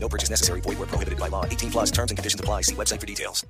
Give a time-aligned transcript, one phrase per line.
[0.00, 0.60] No purchase necessary.
[0.62, 1.44] Void where prohibited by law.
[1.44, 2.62] 18 plus terms and conditions apply.
[2.62, 3.44] See website for details.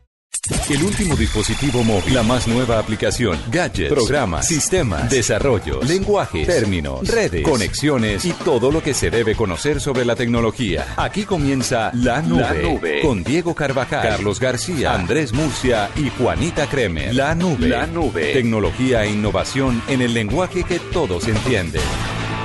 [0.70, 7.42] El último dispositivo móvil, la más nueva aplicación, gadgets, programas, sistemas, desarrollos, lenguajes, términos, redes,
[7.42, 10.86] conexiones y todo lo que se debe conocer sobre la tecnología.
[10.96, 13.00] Aquí comienza La Nube, La Nube.
[13.02, 17.14] con Diego Carvajal, Carlos García, Andrés Murcia y Juanita Kremer.
[17.14, 18.32] La Nube, La Nube.
[18.32, 21.82] tecnología e innovación en el lenguaje que todos entienden.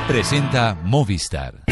[0.07, 1.63] Presenta Movistar.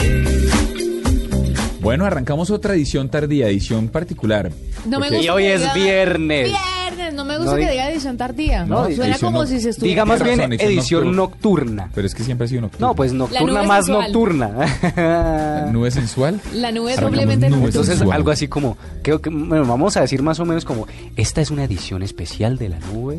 [1.82, 4.52] Bueno, arrancamos otra edición tardía, edición particular.
[4.88, 6.50] No me gusta Y hoy es diga- viernes.
[6.50, 8.66] Viernes, no me gusta No que di- diga edición tardía.
[8.66, 9.92] No, Suena edición como no- si se estuviera.
[9.92, 10.72] Diga más Tienes bien razón, edición
[11.04, 11.62] edición nocturna.
[11.86, 11.92] nocturna.
[11.96, 12.88] Pero es que siempre ha sido nocturna.
[12.88, 14.04] No, pues nocturna nube más sensual.
[14.12, 15.68] nocturna.
[15.72, 16.40] ¿Nube sensual?
[16.54, 17.68] La nube Arrancamos doblemente nocturna.
[17.68, 18.16] Entonces sensual.
[18.18, 21.50] algo así como, creo que, bueno, vamos a decir más o menos como, esta es
[21.50, 23.18] una edición especial de la nube.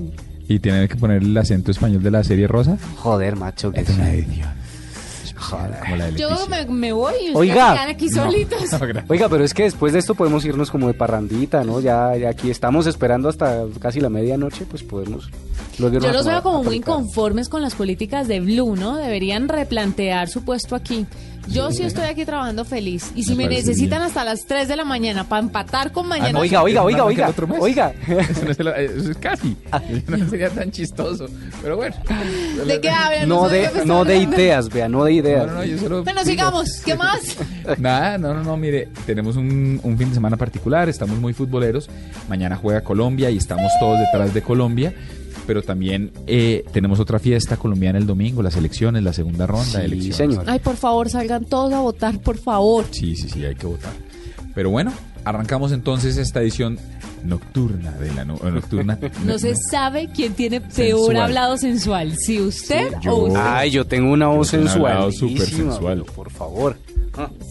[0.48, 2.76] ¿Y tienen que poner el acento español de la serie rosa?
[2.98, 4.26] Joder, macho, que Es una sí.
[5.42, 5.80] Edición.
[5.82, 7.72] Como la de Yo me, me voy y ustedes Oiga.
[7.74, 8.24] quedan aquí No.
[8.24, 8.62] solitos.
[9.08, 11.80] Oiga, pero es que después de esto podemos irnos como de parrandita, ¿no?
[11.80, 15.30] Ya, ya aquí estamos esperando hasta casi la medianoche, pues podemos.
[15.78, 18.96] Luego Yo los veo como muy inconformes con las políticas de Blue, ¿no?
[18.96, 21.06] Deberían replantear su puesto aquí.
[21.48, 23.10] Yo sí estoy aquí trabajando feliz.
[23.16, 24.02] Y si Me me, necesitan bien.
[24.02, 26.28] hasta las 3 de la mañana para empatar con mañana.
[26.28, 27.58] Ah, no, Oiga, oiga, oiga, oiga, otro mes.
[27.60, 27.92] oiga.
[28.08, 29.56] Eso, no es el- eso es casi.
[29.90, 31.26] Eso no sería tan chistoso.
[31.60, 31.96] Pero bueno.
[32.64, 33.28] ¿De qué hablan?
[33.28, 35.46] No de, no de ideas, vea, no de ideas.
[35.48, 36.68] No, no, no, yo solo Bueno, sigamos.
[36.84, 37.20] ¿Qué más?
[37.78, 41.90] Nada, no, no, no, mire, tenemos un, un fin de semana particular, estamos muy futboleros.
[42.28, 44.94] Mañana juega Colombia y estamos todos detrás de Colombia.
[45.46, 49.88] Pero también eh, tenemos otra fiesta colombiana el domingo, las elecciones, la segunda ronda de
[49.88, 50.16] Sí, elecciones.
[50.36, 50.44] señor.
[50.48, 52.84] Ay, por favor, salgan todos a votar, por favor.
[52.92, 53.92] Sí, sí, sí, hay que votar.
[54.54, 54.92] Pero bueno,
[55.24, 56.78] arrancamos entonces esta edición
[57.24, 58.98] nocturna de la nocturna.
[59.24, 60.72] No se sabe quién tiene peor
[61.06, 61.16] Sensual.
[61.16, 63.14] hablado sensual, si usted Sí, yo.
[63.16, 63.40] o usted.
[63.42, 64.92] Ay, yo tengo una voz sensual.
[64.92, 66.04] hablado súper sensual.
[66.14, 66.76] Por favor.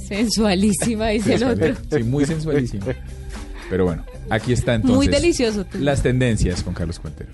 [0.07, 1.75] Sensualísima, dice el otro.
[1.91, 2.85] Sí, muy sensualísimo.
[3.69, 4.97] Pero bueno, aquí está entonces.
[4.97, 5.65] Muy delicioso.
[5.79, 7.31] Las tendencias con Carlos Cuentero.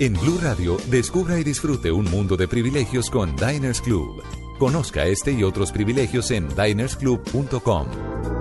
[0.00, 4.22] En Blue Radio, descubra y disfrute un mundo de privilegios con Diners Club.
[4.56, 8.37] Conozca este y otros privilegios en dinersclub.com.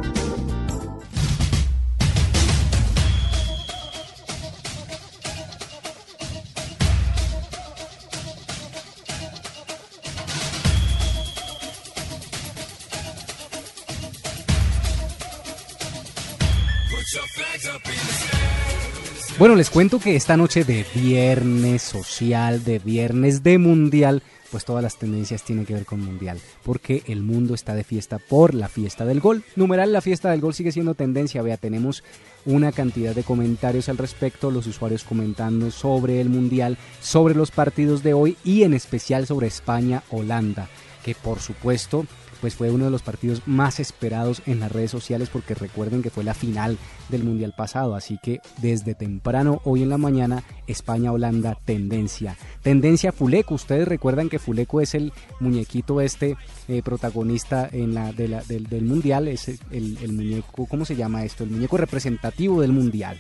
[19.40, 24.82] Bueno, les cuento que esta noche de viernes social, de viernes de mundial, pues todas
[24.82, 28.68] las tendencias tienen que ver con mundial, porque el mundo está de fiesta por la
[28.68, 29.44] fiesta del gol.
[29.56, 32.04] Numeral, la fiesta del gol sigue siendo tendencia, vea, tenemos
[32.48, 38.02] una cantidad de comentarios al respecto, los usuarios comentando sobre el mundial, sobre los partidos
[38.02, 40.68] de hoy y en especial sobre España-Holanda,
[41.06, 42.08] que por supuesto
[42.40, 46.10] pues fue uno de los partidos más esperados en las redes sociales porque recuerden que
[46.10, 46.78] fue la final
[47.10, 52.38] del mundial pasado, así que desde temprano hoy en la mañana España-Holanda tendencia.
[52.62, 56.38] Tendencia Fuleco, ustedes recuerdan que Fuleco es el muñequito este
[56.68, 60.96] eh, protagonista en la, de la- del, del mundial, es el, el muñeco, ¿cómo se
[60.96, 61.44] llama esto?
[61.44, 63.20] El muñeco representativo del mundial.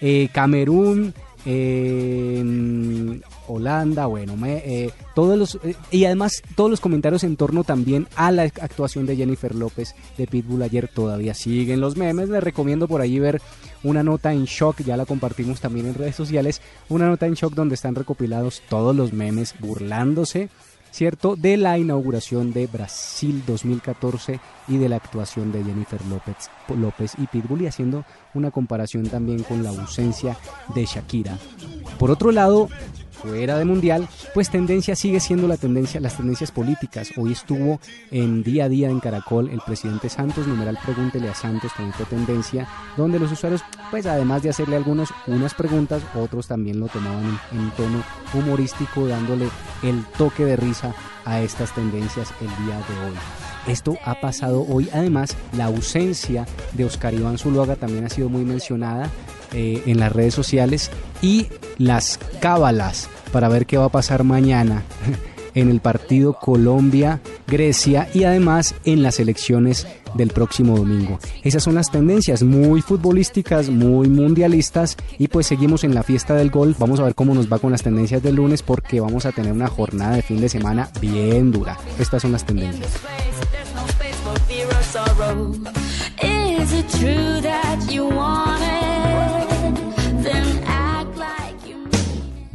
[0.00, 1.14] Eh, Camerún,
[1.46, 7.64] eh, Holanda, bueno, me- eh, todos los eh, y además todos los comentarios en torno
[7.64, 12.28] también a la actuación de Jennifer López de Pitbull ayer todavía siguen los memes.
[12.28, 13.40] Les recomiendo por allí ver
[13.82, 17.54] una nota en shock, ya la compartimos también en redes sociales, una nota en shock
[17.54, 20.48] donde están recopilados todos los memes burlándose
[20.94, 21.34] ¿cierto?
[21.34, 24.38] De la inauguración de Brasil 2014
[24.68, 26.36] y de la actuación de Jennifer López,
[26.68, 30.38] López y Pitbull y haciendo una comparación también con la ausencia
[30.72, 31.36] de Shakira.
[31.98, 32.68] Por otro lado,
[33.24, 37.10] fuera de mundial, pues tendencia sigue siendo la tendencia, las tendencias políticas.
[37.16, 37.80] Hoy estuvo
[38.10, 42.06] en día a día en Caracol el presidente Santos, numeral pregúntele a Santos, también fue
[42.06, 47.38] tendencia, donde los usuarios, pues además de hacerle algunos unas preguntas, otros también lo tomaban
[47.52, 48.02] en, en tono
[48.34, 49.48] humorístico, dándole
[49.82, 50.94] el toque de risa
[51.24, 53.16] a estas tendencias el día de hoy.
[53.66, 54.90] Esto ha pasado hoy.
[54.92, 59.10] Además, la ausencia de Oscar Iván Zuluaga también ha sido muy mencionada
[59.52, 60.90] eh, en las redes sociales
[61.22, 61.46] y
[61.78, 64.82] las cábalas para ver qué va a pasar mañana
[65.54, 71.18] en el partido Colombia-Grecia y además en las elecciones del próximo domingo.
[71.42, 76.50] Esas son las tendencias muy futbolísticas, muy mundialistas y pues seguimos en la fiesta del
[76.50, 76.74] gol.
[76.78, 79.52] Vamos a ver cómo nos va con las tendencias del lunes porque vamos a tener
[79.52, 81.76] una jornada de fin de semana bien dura.
[81.98, 82.90] Estas son las tendencias.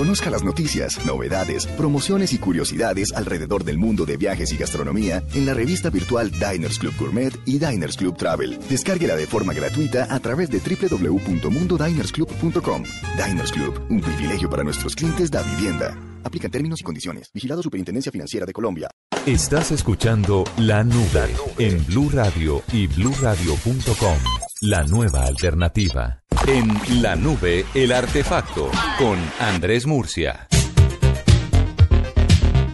[0.00, 5.44] Conozca las noticias, novedades, promociones y curiosidades alrededor del mundo de viajes y gastronomía en
[5.44, 8.58] la revista virtual Diners Club Gourmet y Diners Club Travel.
[8.70, 12.84] Descárguela de forma gratuita a través de www.mundodinersclub.com.
[13.22, 15.94] Diners Club, un privilegio para nuestros clientes da vivienda.
[16.24, 17.30] Aplican términos y condiciones.
[17.34, 18.88] Vigilado Superintendencia Financiera de Colombia.
[19.26, 24.39] Estás escuchando La Nube en Blue Radio y bluradio.com.
[24.62, 26.20] La nueva alternativa.
[26.46, 30.48] En La Nube, el artefacto con Andrés Murcia.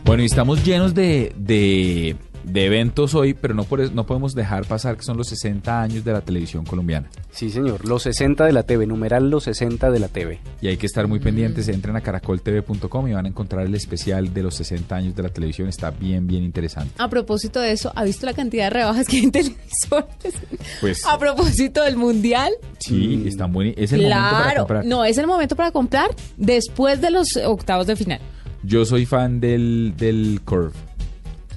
[0.04, 2.16] Bueno, y estamos llenos de, de,
[2.46, 5.82] de eventos hoy, pero no, por, eso- no podemos dejar pasar que son los 60
[5.82, 7.08] años de la televisión colombiana.
[7.32, 10.38] Sí, señor, los 60 de la TV, numeral los 60 de la TV.
[10.62, 11.66] Y hay que estar muy pendientes.
[11.68, 15.28] Entren a caracoltv.com y van a encontrar el especial de los 60 años de la
[15.28, 15.68] televisión.
[15.68, 16.92] Está bien, bien interesante.
[16.98, 20.34] A propósito de eso, ¿ha visto la cantidad de rebajas que hay en televisores?
[20.80, 22.52] Pues A propósito del mundial.
[22.78, 23.74] sí, está muy.
[23.76, 24.84] Es el momento para comprar.
[24.86, 28.20] no, es el momento para comprar después de los octavos de final.
[28.62, 30.72] Yo soy fan del, del Curve.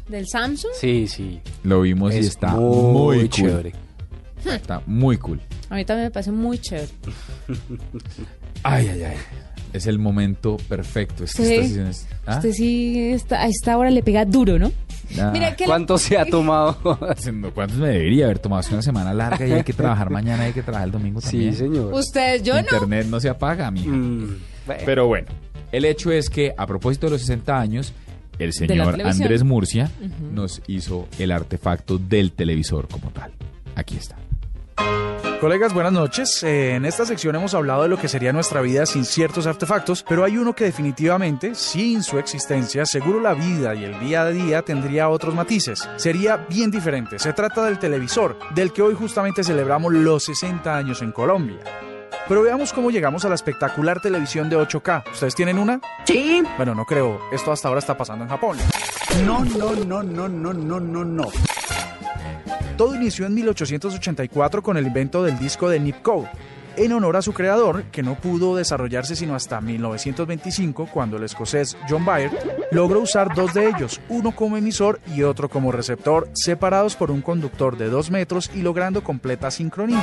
[0.09, 1.39] Del Samsung, Sí, sí.
[1.63, 3.29] Lo vimos y Es está muy muy, cool.
[3.29, 3.73] chévere.
[4.45, 5.39] Está muy cool.
[5.69, 6.87] a mí también me parece muy chévere.
[8.63, 9.17] Ay, ay, ay.
[9.71, 11.23] Es el momento perfecto.
[11.23, 11.43] Es Sí.
[11.43, 12.35] esta sesión es- ¿Ah?
[12.37, 14.71] Usted sí, está- a esta hora le pega duro, ¿no?
[15.31, 16.77] Mira que la- ¿Cuánto se ha tomado?
[17.53, 18.61] ¿Cuántos me debería haber tomado?
[18.61, 21.53] Es una semana larga y hay que trabajar mañana, hay que trabajar el domingo también.
[21.53, 21.93] sí, señor.
[21.93, 22.59] Usted, yo no.
[22.61, 23.89] Internet no se apaga, mija.
[23.89, 24.81] Mm, bueno.
[24.85, 25.27] Pero bueno,
[25.71, 27.93] el hecho es que a propósito de los 60 años,
[28.39, 28.99] el señor.
[29.01, 29.91] Andrés Murcia
[30.33, 33.31] nos hizo el artefacto del televisor como tal.
[33.75, 34.15] Aquí está.
[35.39, 36.43] Colegas, buenas noches.
[36.43, 40.03] Eh, en esta sección hemos hablado de lo que sería nuestra vida sin ciertos artefactos,
[40.07, 44.31] pero hay uno que definitivamente, sin su existencia, seguro la vida y el día a
[44.31, 45.87] día tendría otros matices.
[45.95, 47.19] Sería bien diferente.
[47.19, 51.59] Se trata del televisor, del que hoy justamente celebramos los 60 años en Colombia.
[52.27, 55.11] Pero veamos cómo llegamos a la espectacular televisión de 8K.
[55.11, 55.79] ¿Ustedes tienen una?
[56.05, 56.43] Sí.
[56.57, 57.19] Bueno, no creo.
[57.31, 58.57] Esto hasta ahora está pasando en Japón.
[59.25, 61.27] No, no, no, no, no, no, no, no.
[62.77, 66.29] Todo inició en 1884 con el invento del disco de Nip Code,
[66.77, 71.75] en honor a su creador, que no pudo desarrollarse sino hasta 1925, cuando el escocés
[71.89, 72.31] John Baird
[72.71, 77.21] logró usar dos de ellos, uno como emisor y otro como receptor, separados por un
[77.21, 79.99] conductor de 2 metros y logrando completa sincronía.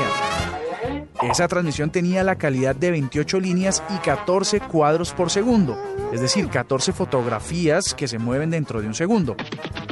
[1.31, 5.77] Esa transmisión tenía la calidad de 28 líneas y 14 cuadros por segundo,
[6.13, 9.37] es decir, 14 fotografías que se mueven dentro de un segundo.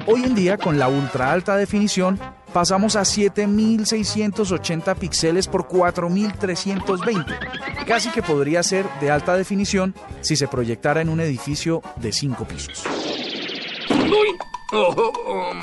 [0.06, 2.20] Hoy en día, con la ultra alta definición,
[2.52, 7.32] pasamos a 7680 píxeles por 4320.
[7.86, 12.44] Casi que podría ser de alta definición si se proyectara en un edificio de 5
[12.44, 12.84] pisos.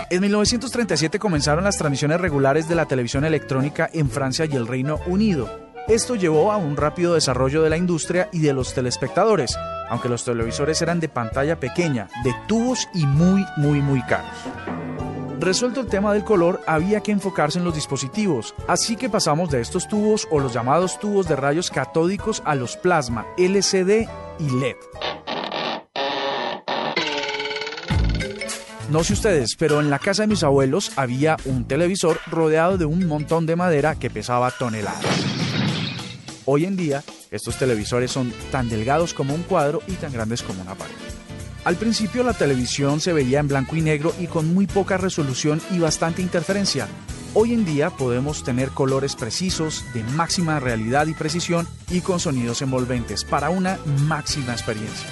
[0.09, 4.99] En 1937 comenzaron las transmisiones regulares de la televisión electrónica en Francia y el Reino
[5.07, 5.60] Unido.
[5.87, 9.57] Esto llevó a un rápido desarrollo de la industria y de los telespectadores,
[9.89, 14.31] aunque los televisores eran de pantalla pequeña, de tubos y muy, muy, muy caros.
[15.39, 19.59] Resuelto el tema del color, había que enfocarse en los dispositivos, así que pasamos de
[19.59, 24.07] estos tubos o los llamados tubos de rayos catódicos a los plasma, LCD
[24.39, 24.75] y LED.
[28.91, 32.85] No sé ustedes, pero en la casa de mis abuelos había un televisor rodeado de
[32.85, 35.50] un montón de madera que pesaba toneladas.
[36.45, 40.61] Hoy en día, estos televisores son tan delgados como un cuadro y tan grandes como
[40.61, 40.93] una pared.
[41.63, 45.61] Al principio la televisión se veía en blanco y negro y con muy poca resolución
[45.69, 46.87] y bastante interferencia.
[47.35, 52.61] Hoy en día podemos tener colores precisos, de máxima realidad y precisión y con sonidos
[52.63, 55.07] envolventes para una máxima experiencia.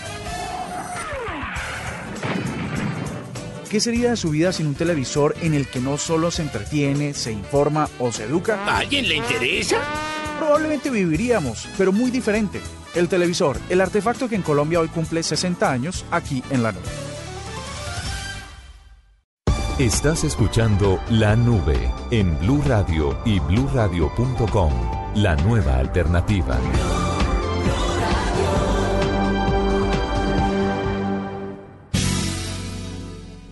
[3.70, 7.14] ¿Qué sería de su vida sin un televisor en el que no solo se entretiene,
[7.14, 8.66] se informa o se educa?
[8.66, 9.78] ¿A alguien le interesa?
[10.40, 12.62] Probablemente viviríamos, pero muy diferente.
[12.96, 16.88] El televisor, el artefacto que en Colombia hoy cumple 60 años, aquí en la nube.
[19.78, 24.74] Estás escuchando La Nube en Blue Radio y bluradio.com.
[25.16, 26.58] La nueva alternativa.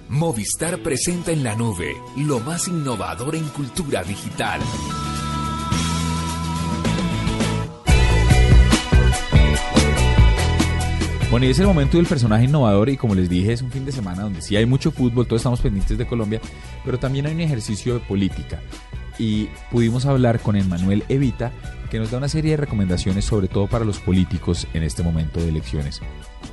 [0.10, 4.60] Movistar presenta en la nube lo más innovador en cultura digital.
[11.38, 13.86] Bueno, y es el momento del personaje innovador y como les dije, es un fin
[13.86, 16.42] de semana donde sí hay mucho fútbol, todos estamos pendientes de Colombia,
[16.84, 18.60] pero también hay un ejercicio de política.
[19.20, 21.52] Y pudimos hablar con Emmanuel Evita,
[21.92, 25.40] que nos da una serie de recomendaciones, sobre todo para los políticos en este momento
[25.40, 26.02] de elecciones.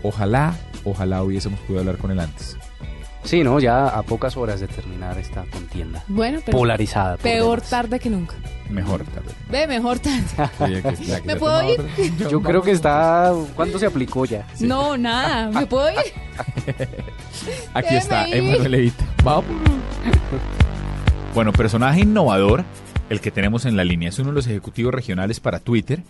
[0.03, 2.59] Ojalá, ojalá hubiésemos podido hablar con él antes.
[3.25, 6.05] Sí, no, ya a pocas horas de terminar esta contienda.
[6.09, 7.17] Bueno, pero Polarizada.
[7.17, 7.71] peor demás.
[7.71, 8.35] tarde que nunca.
[8.71, 9.31] Mejor tarde.
[9.51, 11.23] Ve, mejor tarde.
[11.25, 11.81] ¿Me puedo ir?
[12.31, 13.33] Yo creo que está...
[13.57, 14.47] ¿Cuándo se aplicó ya?
[14.61, 15.49] No, nada.
[15.51, 15.97] ¿Me puedo ir?
[17.75, 18.51] Aquí está, Déjeme.
[18.51, 19.05] Emanuel Evita.
[19.23, 19.45] Vamos.
[21.35, 22.65] Bueno, personaje innovador,
[23.11, 26.03] el que tenemos en la línea, es uno de los ejecutivos regionales para Twitter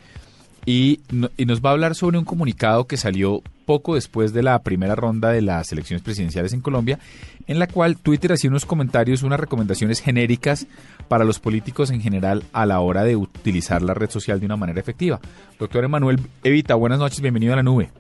[0.67, 4.43] y, no- y nos va a hablar sobre un comunicado que salió poco después de
[4.43, 6.99] la primera ronda de las elecciones presidenciales en Colombia,
[7.47, 10.67] en la cual Twitter hacía unos comentarios, unas recomendaciones genéricas
[11.09, 14.57] para los políticos en general a la hora de utilizar la red social de una
[14.57, 15.21] manera efectiva.
[15.59, 17.91] Doctor Emanuel Evita, buenas noches, bienvenido a la nube.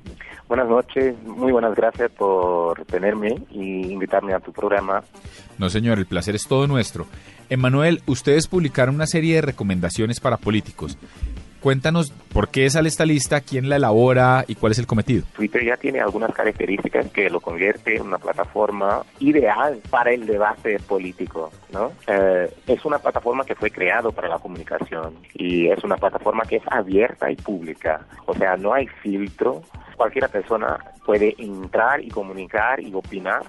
[0.48, 5.02] Buenas noches, muy buenas gracias por tenerme y invitarme a tu programa.
[5.58, 7.06] No, señor, el placer es todo nuestro.
[7.48, 10.98] Emanuel, ustedes publicaron una serie de recomendaciones para políticos.
[11.64, 15.24] Cuéntanos por qué sale esta lista, quién la elabora y cuál es el cometido.
[15.34, 20.78] Twitter ya tiene algunas características que lo convierte en una plataforma ideal para el debate
[20.80, 21.90] político, ¿no?
[22.06, 26.56] Eh, es una plataforma que fue creada para la comunicación y es una plataforma que
[26.56, 29.62] es abierta y pública, o sea, no hay filtro,
[29.96, 33.40] cualquier persona puede entrar y comunicar y opinar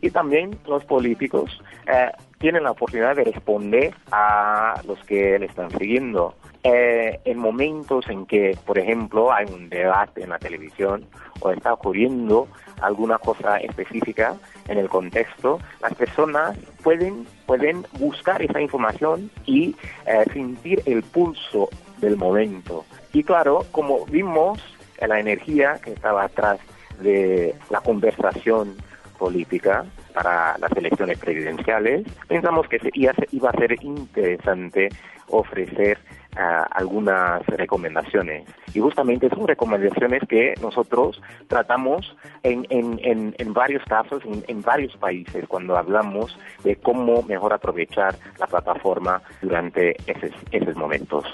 [0.00, 2.10] y también los políticos eh,
[2.40, 6.34] tienen la oportunidad de responder a los que le están siguiendo.
[6.62, 11.06] Eh, en momentos en que, por ejemplo, hay un debate en la televisión
[11.40, 12.48] o está ocurriendo
[12.80, 14.36] alguna cosa específica
[14.68, 21.68] en el contexto, las personas pueden, pueden buscar esa información y eh, sentir el pulso
[21.98, 22.86] del momento.
[23.12, 24.60] Y claro, como vimos
[25.06, 26.58] la energía que estaba atrás
[27.00, 28.76] de la conversación
[29.18, 33.12] política para las elecciones presidenciales, pensamos que iba
[33.50, 34.88] a ser- interesante
[35.28, 35.98] ofrecer
[36.36, 38.44] ah, algunas recomendaciones.
[38.74, 44.62] Y justamente son recomendaciones que nosotros tratamos en, en, en, en varios casos, en, en
[44.62, 51.24] varios países, cuando hablamos de cómo mejor aprovechar la plataforma durante esos, esos momentos.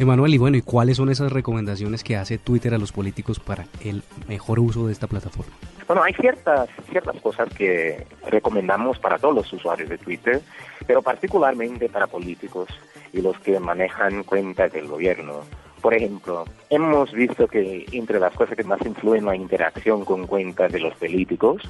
[0.00, 3.66] Emanuel, y bueno, ¿y cuáles son esas recomendaciones que hace Twitter a los políticos para
[3.84, 5.52] el mejor uso de esta plataforma?
[5.86, 10.40] Bueno, hay ciertas, ciertas cosas que recomendamos para todos los usuarios de Twitter,
[10.86, 12.70] pero particularmente para políticos
[13.12, 15.42] y los que manejan cuentas del gobierno.
[15.80, 20.70] Por ejemplo, hemos visto que entre las cosas que más influyen la interacción con cuentas
[20.72, 21.62] de los políticos,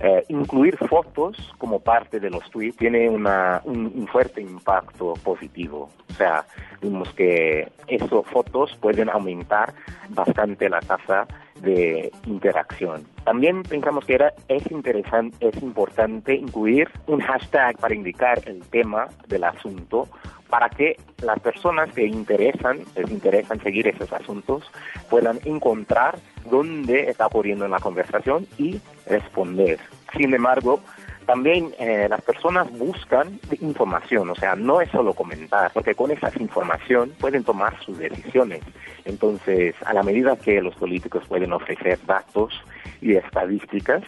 [0.00, 5.90] eh, incluir fotos como parte de los tweets tiene una, un, un fuerte impacto positivo.
[6.10, 6.44] O sea,
[6.80, 9.74] vimos que esas fotos pueden aumentar
[10.10, 11.26] bastante la tasa
[11.62, 13.06] de interacción.
[13.24, 19.08] También pensamos que era, es, interesante, es importante incluir un hashtag para indicar el tema
[19.28, 20.08] del asunto
[20.48, 24.70] para que las personas que interesan, les interesan seguir esos asuntos,
[25.10, 29.80] puedan encontrar dónde está ocurriendo en la conversación y responder.
[30.16, 30.80] Sin embargo,
[31.26, 36.30] también eh, las personas buscan información, o sea, no es solo comentar, porque con esa
[36.38, 38.60] información pueden tomar sus decisiones.
[39.04, 42.54] Entonces, a la medida que los políticos pueden ofrecer datos
[43.00, 44.02] y estadísticas,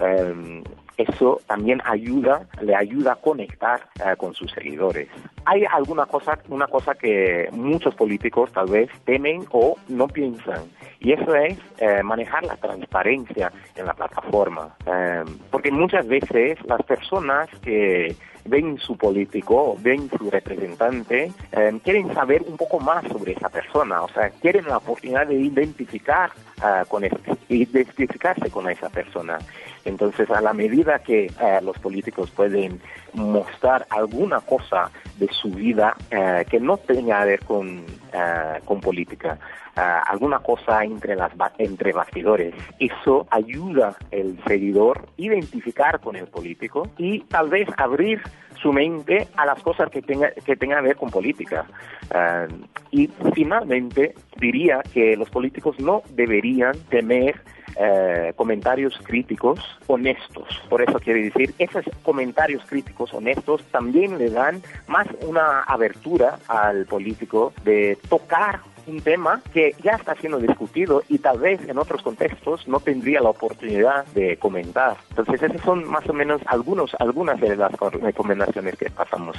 [0.00, 0.62] eh,
[1.00, 5.08] eso también ayuda, le ayuda a conectar eh, con sus seguidores.
[5.46, 10.64] Hay alguna cosa, una cosa que muchos políticos tal vez temen o no piensan,
[11.00, 14.76] y eso es eh, manejar la transparencia en la plataforma.
[14.86, 18.14] Eh, porque muchas veces las personas que
[18.44, 24.02] ven su político, ven su representante, eh, quieren saber un poco más sobre esa persona,
[24.02, 26.30] o sea, quieren la oportunidad de identificar
[26.60, 27.02] ah, con
[27.48, 29.38] identificarse con esa persona.
[29.84, 32.80] Entonces, a la medida que eh, los políticos pueden
[33.14, 38.80] mostrar alguna cosa de su vida eh, que no tenga que ver con, eh, con
[38.80, 39.38] política,
[39.76, 46.26] eh, alguna cosa entre las entre bastidores, eso ayuda el seguidor a identificar con el
[46.26, 48.20] político y tal vez abrir
[48.60, 51.66] su mente a las cosas que tenga que tengan que ver con política.
[52.14, 52.48] Eh,
[52.90, 57.40] y finalmente diría que los políticos no deberían temer
[57.76, 60.48] eh, comentarios críticos honestos.
[60.68, 66.86] Por eso quiere decir, esos comentarios críticos honestos también le dan más una abertura al
[66.86, 68.60] político de tocar
[68.90, 73.20] un tema que ya está siendo discutido y tal vez en otros contextos no tendría
[73.20, 74.96] la oportunidad de comentar.
[75.10, 79.36] Entonces, esas son más o menos algunos, algunas de las co- recomendaciones que pasamos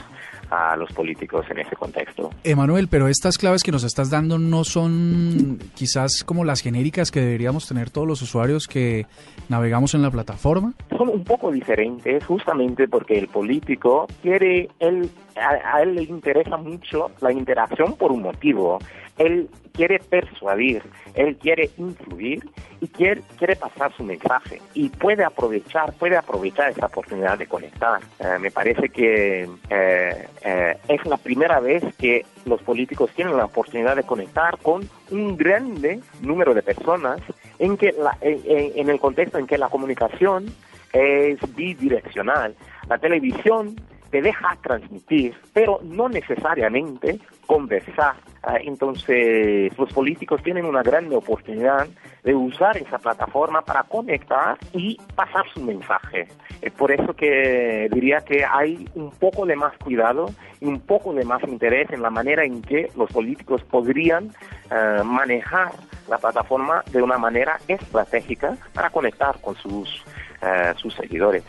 [0.49, 2.29] a los políticos en ese contexto.
[2.43, 7.19] Emanuel, pero estas claves que nos estás dando no son quizás como las genéricas que
[7.21, 9.05] deberíamos tener todos los usuarios que
[9.49, 10.73] navegamos en la plataforma.
[10.97, 16.57] son un poco diferentes justamente porque el político quiere, él, a, a él le interesa
[16.57, 18.79] mucho la interacción por un motivo.
[19.17, 20.81] Él quiere persuadir,
[21.13, 26.87] él quiere influir y quiere, quiere pasar su mensaje y puede aprovechar, puede aprovechar esa
[26.87, 28.01] oportunidad de conectar.
[28.19, 33.45] Eh, me parece que eh, eh, es la primera vez que los políticos tienen la
[33.45, 37.19] oportunidad de conectar con un grande número de personas
[37.59, 38.41] en que la- en,
[38.75, 40.45] en- el contexto en que la comunicación
[40.93, 42.55] es bidireccional.
[42.89, 43.75] La televisión
[44.11, 48.15] te deja transmitir, pero no necesariamente conversar.
[48.43, 51.87] Ah, entonces, los políticos tienen una gran oportunidad
[52.23, 56.27] de usar esa plataforma para conectar y pasar su mensaje.
[56.61, 60.27] Es por eso que diría que hay un poco de más cuidado
[60.59, 64.31] y un poco de más interés en la manera en que los políticos podrían
[64.71, 65.71] eh, manejar
[66.09, 70.03] la plataforma de una manera estratégica para conectar con sus,
[70.41, 71.43] eh, sus seguidores.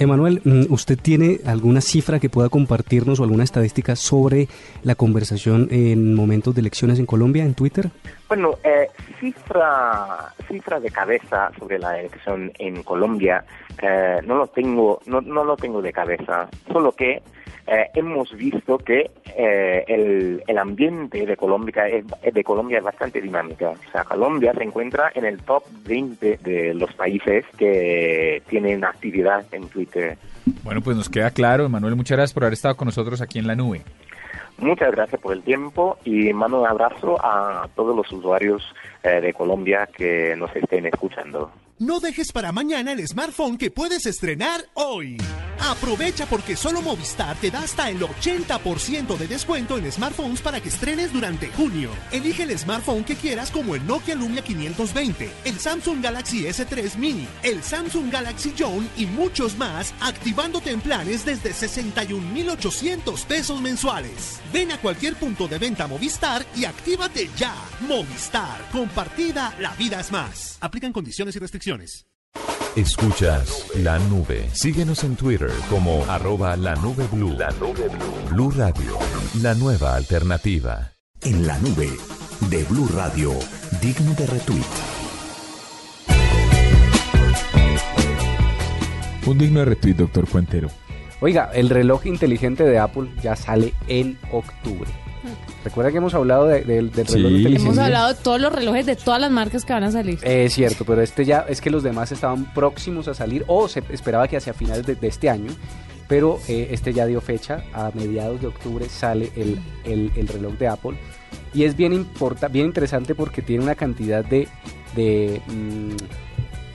[0.00, 4.48] Emanuel, mm, ¿usted tiene alguna cifra que pueda compartirnos o alguna estadística sobre
[4.82, 7.90] la conversación en momentos de elecciones en Colombia, en Twitter?
[8.30, 8.86] Bueno, eh,
[9.18, 13.44] cifra, cifra de cabeza sobre la elección en Colombia
[13.82, 16.48] eh, no lo tengo, no, no lo tengo de cabeza.
[16.70, 17.22] Solo que
[17.66, 23.20] eh, hemos visto que eh, el, el ambiente de Colombia es, de Colombia es bastante
[23.20, 23.70] dinámica.
[23.70, 29.44] O sea, Colombia se encuentra en el top 20 de los países que tienen actividad
[29.50, 30.16] en Twitter.
[30.62, 33.48] Bueno, pues nos queda claro, Emanuel, muchas gracias por haber estado con nosotros aquí en
[33.48, 33.82] la nube.
[34.60, 38.62] Muchas gracias por el tiempo y mando un abrazo a todos los usuarios
[39.02, 41.52] eh, de Colombia que nos estén escuchando.
[41.80, 45.16] No dejes para mañana el smartphone que puedes estrenar hoy.
[45.60, 50.68] Aprovecha porque solo Movistar te da hasta el 80% de descuento en smartphones para que
[50.68, 51.90] estrenes durante junio.
[52.12, 57.26] Elige el smartphone que quieras como el Nokia Lumia 520, el Samsung Galaxy S3 Mini,
[57.42, 64.40] el Samsung Galaxy Zone y muchos más, activándote en planes desde 61,800 pesos mensuales.
[64.52, 67.54] Ven a cualquier punto de venta Movistar y actívate ya.
[67.88, 70.58] Movistar, compartida, la vida es más.
[70.60, 72.06] Aplican condiciones y restricciones.
[72.74, 74.48] Escuchas la nube.
[74.52, 77.36] Síguenos en Twitter como arroba la nube blue.
[77.38, 78.30] La nube blue.
[78.30, 78.98] Blue Radio,
[79.42, 80.92] la nueva alternativa.
[81.22, 81.90] En la nube
[82.48, 83.32] de Blue Radio,
[83.80, 84.64] digno de retweet.
[89.26, 90.68] Un digno de retweet, doctor Cuentero.
[91.20, 94.90] Oiga, el reloj inteligente de Apple ya sale en octubre.
[95.64, 97.36] Recuerda que hemos hablado de- del- del reloj Sí.
[97.38, 97.62] inteligente.
[97.62, 100.18] Hemos hablado de todos los relojes de todas las marcas que van a salir.
[100.22, 103.82] Es cierto, pero este ya es que los demás estaban próximos a salir o se
[103.90, 105.50] esperaba que hacia finales de, de este año,
[106.08, 110.54] pero eh, este ya dio fecha, a mediados de octubre sale el, el- el reloj
[110.54, 110.96] de Apple
[111.54, 114.48] y es bien, importa, bien interesante porque tiene una cantidad de...
[114.96, 116.29] de mm,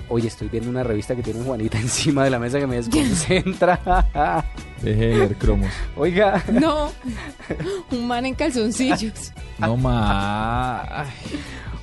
[0.10, 2.76] oye, estoy viendo una revista que tiene un Juanita encima de la mesa que me
[2.78, 4.46] desconcentra.
[4.82, 5.72] Deje de leer cromos.
[5.96, 6.44] Oiga.
[6.52, 6.91] No,
[7.91, 9.32] un man en calzoncillos.
[9.58, 11.08] No más.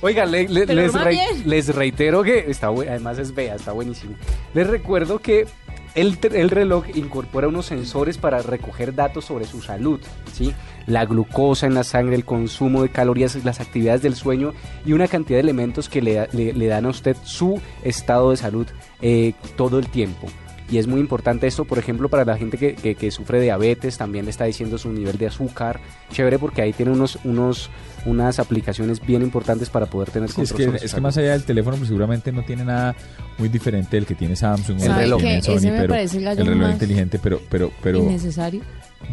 [0.01, 4.13] Oiga, le- le- Pero les, re- reitero que está además es vea, está buenísimo.
[4.53, 5.47] Les recuerdo que
[5.95, 9.99] el, el reloj incorpora unos sensores para recoger datos sobre su salud,
[10.33, 10.53] ¿sí?
[10.87, 14.53] La glucosa en la sangre, el consumo de calorías, las actividades del sueño
[14.85, 18.67] y una cantidad de elementos que le- le dan a usted su estado de salud
[19.01, 20.27] eh, todo el tiempo.
[20.71, 23.97] Y es muy importante esto, por ejemplo, para la gente que, que- que sufre diabetes,
[23.97, 25.79] también le está diciendo su nivel de azúcar.
[26.11, 27.69] Chévere porque ahí tiene unos, unos,
[28.05, 31.33] unas aplicaciones bien importantes para poder tener Sí, es que, sobre es que más allá
[31.33, 32.95] del teléfono, pues seguramente no tiene nada
[33.37, 35.21] muy diferente del que tiene Samsung o El que reloj.
[35.23, 38.61] Ese Sony, me pero parece el reloj inteligente, pero, pero, pero Innecesario.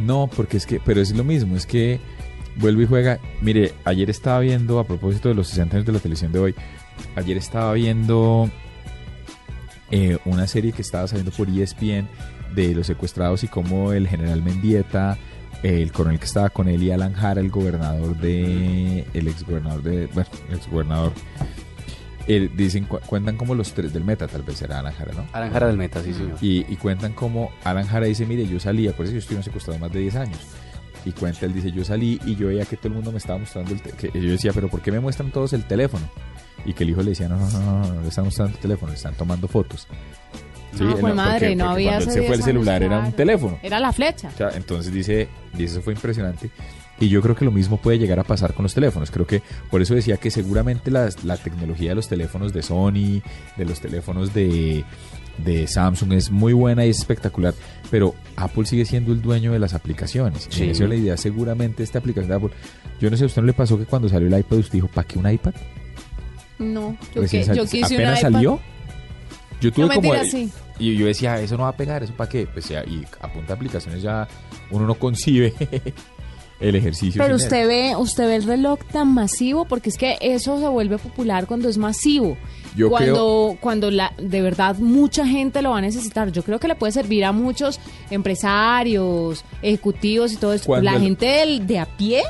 [0.01, 1.99] no, porque es que, pero es lo mismo, es que
[2.57, 3.19] vuelve y juega.
[3.43, 6.55] Mire, ayer estaba viendo, a propósito de los 60 años de la televisión de hoy,
[7.17, 8.49] ayer estaba viendo
[9.91, 12.09] eh, una serie que estaba saliendo por ESPN
[12.55, 15.19] de los secuestrados y cómo el general Mendieta,
[15.63, 19.83] el coronel que estaba con él y Alan Jara, el gobernador de, el ex gobernador
[19.83, 21.13] de, bueno, el ex gobernador,
[22.57, 25.27] dicen, cu- cuentan como los tres del meta, tal vez era Alan Jara, ¿no?
[25.33, 26.37] Alan Jara del Meta, sí, señor.
[26.41, 29.93] Y, y cuentan como Alan Jara dice, mire, yo salí, acuérdense, yo estuve secuestrado más
[29.93, 30.39] de 10 años.
[31.05, 33.39] Y cuenta, él dice, yo salí y yo veía que todo el mundo me estaba
[33.39, 36.09] mostrando el te- que yo decía, pero ¿por qué me muestran todos el teléfono?
[36.65, 38.61] Y que el hijo le decía, no, no, no, no, no le están mostrando el
[38.61, 39.87] teléfono, le están tomando fotos.
[40.77, 42.83] Sí, No, no, madre, porque- no porque había Cuando él se fue el 10 celular
[42.83, 43.59] era un teléfono.
[43.63, 44.29] Era la flecha.
[44.33, 46.51] O sea, entonces dice, dice, eso fue impresionante.
[47.01, 49.11] Y yo creo que lo mismo puede llegar a pasar con los teléfonos.
[49.11, 53.21] Creo que por eso decía que seguramente las- la tecnología de los teléfonos de Sony,
[53.57, 54.85] de los teléfonos de,
[55.39, 57.55] de Samsung es muy buena y es espectacular,
[57.91, 60.47] pero Apple sigue siendo el dueño de las aplicaciones.
[60.51, 60.65] Sí.
[60.67, 62.51] Y esa es la idea, seguramente esta aplicación de Apple.
[63.01, 64.89] Yo no sé, ¿a usted no le pasó que cuando salió el iPad usted dijo,
[64.89, 65.55] ¿para qué un iPad?
[66.61, 68.33] No, yo, Recién que- yo quise un apenas iPad.
[68.33, 68.61] salió.
[69.61, 70.51] Yo tuve No, como mentira, sí.
[70.79, 72.47] y yo decía, eso no va a pegar, eso para qué?
[72.47, 74.27] Pues ya, y apunta aplicaciones ya
[74.71, 75.53] uno no concibe
[76.61, 77.23] el ejercicio.
[77.23, 80.97] Pero usted ve, usted ve el reloj tan masivo porque es que eso se vuelve
[80.99, 82.37] popular cuando es masivo.
[82.77, 86.31] Yo cuando cuando la, de verdad mucha gente lo va a necesitar.
[86.33, 90.65] Yo creo que le puede servir a muchos empresarios, ejecutivos y todo eso.
[90.67, 92.23] Cuando La el- gente del, de a pie,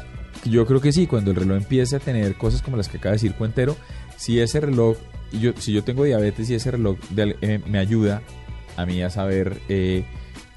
[0.45, 3.11] Yo creo que sí, cuando el reloj empiece a tener cosas como las que acaba
[3.13, 3.77] de decir Cuentero,
[4.21, 4.97] si ese reloj,
[5.33, 8.21] yo, si yo tengo diabetes y ese reloj de al- eh, me ayuda
[8.77, 10.05] a mí a saber eh,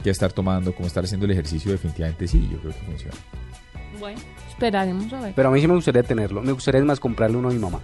[0.04, 3.14] qué estar tomando, cómo estar haciendo el ejercicio, definitivamente sí, yo creo que funciona.
[4.00, 5.34] bueno, esperaremos a ver.
[5.36, 6.42] Pero a mí sí me gustaría tenerlo.
[6.42, 7.80] Me gustaría más comprarle uno a mi mamá.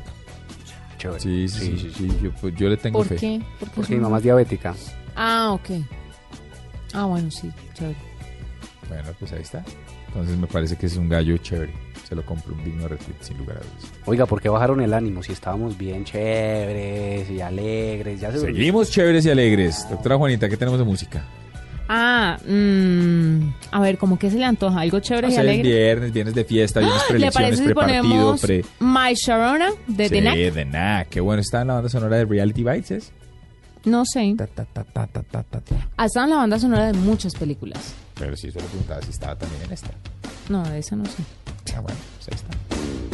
[0.98, 1.20] Chévere.
[1.22, 3.16] Sí, sí, sí, sí, yo, pues, yo le tengo ¿Por fe.
[3.16, 3.42] qué?
[3.60, 4.76] ¿Por qué Porque mi mamá es diabética.
[5.16, 5.70] Ah, ok.
[6.94, 7.96] Ah, bueno, sí, chévere.
[8.90, 9.64] Bueno, pues ahí está.
[10.08, 11.72] Entonces me parece que es un gallo chévere.
[12.10, 13.92] Se lo compro un digno retweet, sin lugar a dudas.
[14.06, 15.22] Oiga, ¿por qué bajaron el ánimo?
[15.22, 18.20] Si estábamos bien chéveres y alegres.
[18.20, 19.88] Ya se Seguimos chéveres y alegres.
[19.90, 21.24] Doctora Juanita, ¿qué tenemos de música?
[21.88, 24.80] Ah, mm, a ver, ¿cómo que se le antoja?
[24.82, 25.64] ¿Algo chévere O y es alegre?
[25.70, 28.66] viernes, viernes de fiesta, viernes ¿Le preelecciones, si prepartido, pre...
[28.80, 30.54] My Sharona de sí, The Knack?
[30.54, 31.10] The Knack.
[31.10, 33.12] Qué bueno está en la banda sonora de Reality Bites, ¿es?
[33.86, 34.36] No sé.
[34.38, 35.76] Ta, ta, ta, ta, ta, ta, ta.
[35.98, 37.94] Ha estado en la banda sonora de muchas películas.
[38.20, 39.90] Pero sí, solo preguntaba si estaba también en esta.
[40.50, 41.24] No, de esa no sé.
[41.76, 43.09] Ah, bueno, pues ahí está.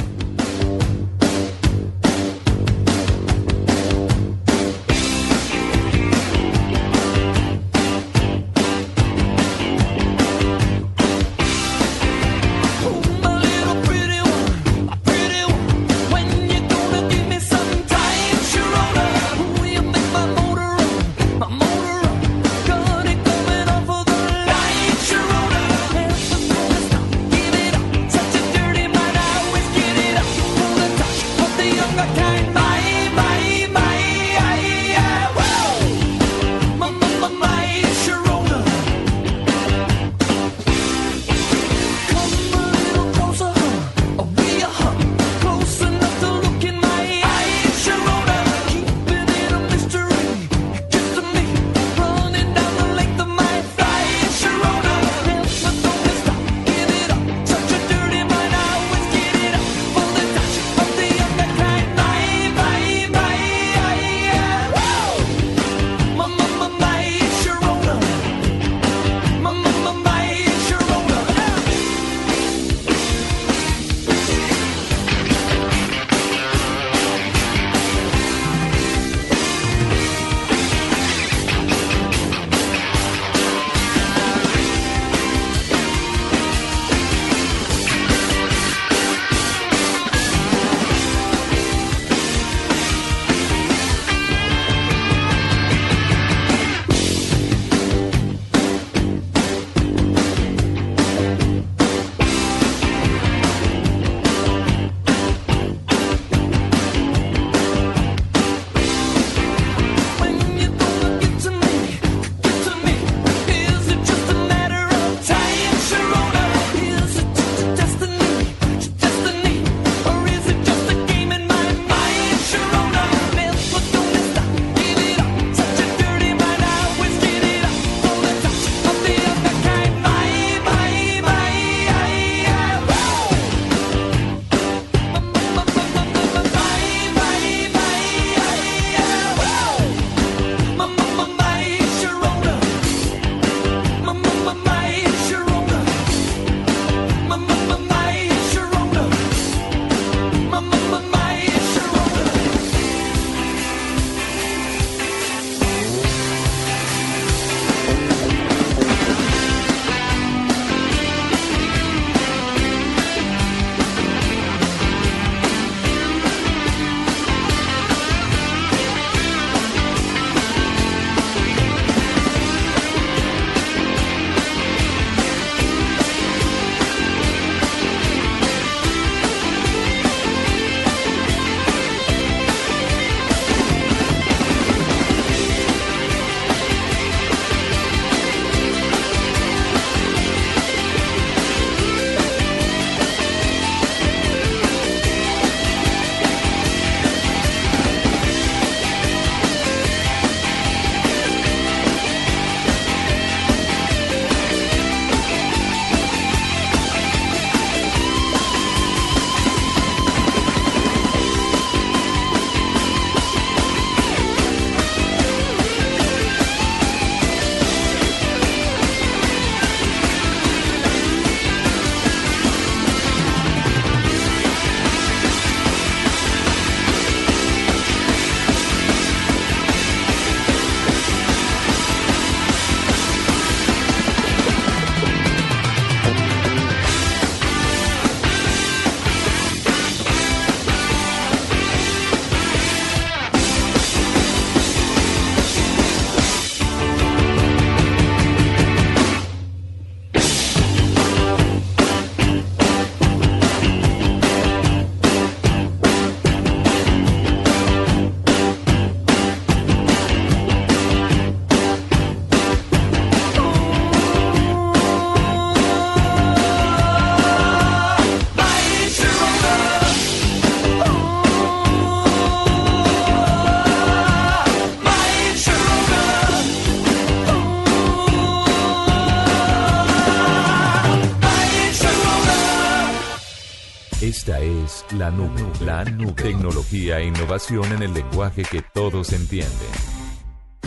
[284.97, 285.41] La nube.
[285.65, 286.13] La nube.
[286.13, 289.51] Tecnología e innovación en el lenguaje que todos entienden.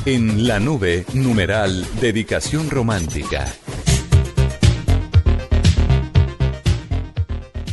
[0.05, 3.47] En la nube, numeral, dedicación romántica.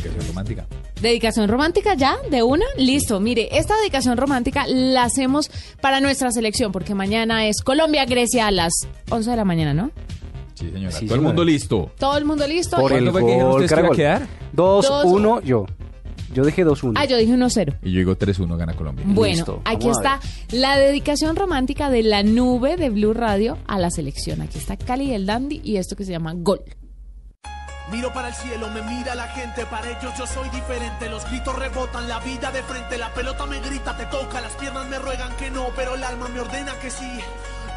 [0.02, 0.66] Dedicación romántica.
[1.00, 3.20] Dedicación romántica ya, de una, listo.
[3.20, 8.72] Mire, esta dedicación romántica la hacemos para nuestra selección, porque mañana es Colombia-Grecia a las
[9.10, 9.90] 11 de la mañana, ¿no?
[10.54, 10.96] Sí, señora.
[10.96, 11.90] Sí, Todo el mundo listo.
[11.98, 12.76] Todo el mundo listo.
[12.78, 14.28] Por el ¿Cuánto fue que dijeron gol, ustedes que iba a quedar?
[14.54, 15.66] 2-1 yo.
[16.34, 16.92] Yo dije 2-1.
[16.96, 17.76] Ah, yo dije 1-0.
[17.82, 19.04] Y yo digo 3-1 gana Colombia.
[19.08, 23.90] Bueno, Listo, aquí está la dedicación romántica de la nube de Blue Radio a la
[23.90, 24.40] selección.
[24.42, 26.62] Aquí está Cali del Dandy y esto que se llama Gol.
[27.92, 31.08] Miro para el cielo, me mira la gente, para ellos yo soy diferente.
[31.08, 34.88] Los gritos rebotan, la vida de frente, la pelota me grita, te toca, las piernas
[34.88, 37.08] me ruegan que no, pero el alma me ordena que sí.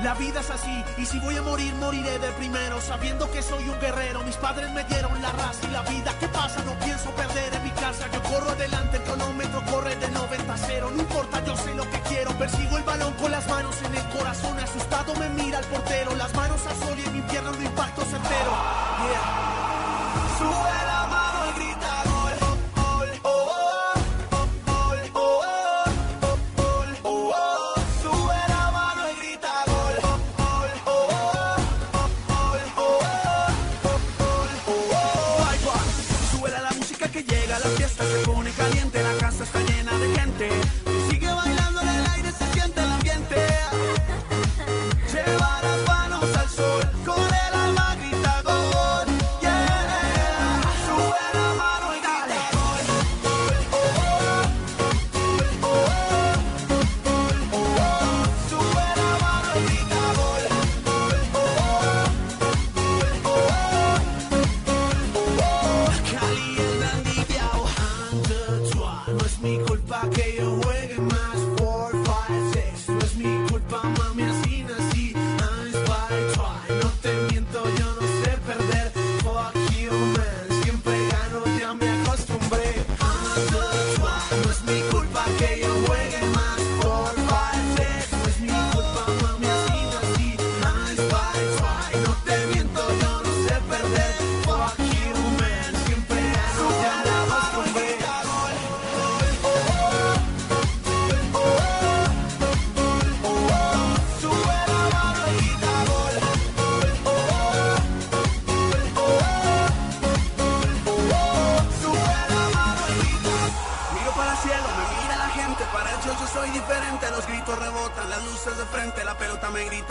[0.03, 3.67] La vida es así, y si voy a morir, moriré de primero, sabiendo que soy
[3.67, 4.23] un guerrero.
[4.23, 6.15] Mis padres me dieron la raza y la vida.
[6.21, 6.63] ¿Qué pasa?
[6.63, 8.07] No pienso perder en mi casa.
[8.13, 10.91] Yo corro adelante, el cronómetro corre de 90 a 0.
[10.95, 12.31] No importa, yo sé lo que quiero.
[12.37, 14.57] Persigo el balón con las manos en el corazón.
[14.59, 18.01] Asustado me mira el portero, las manos al sol y en mi pierna un impacto
[18.05, 19.38] certero.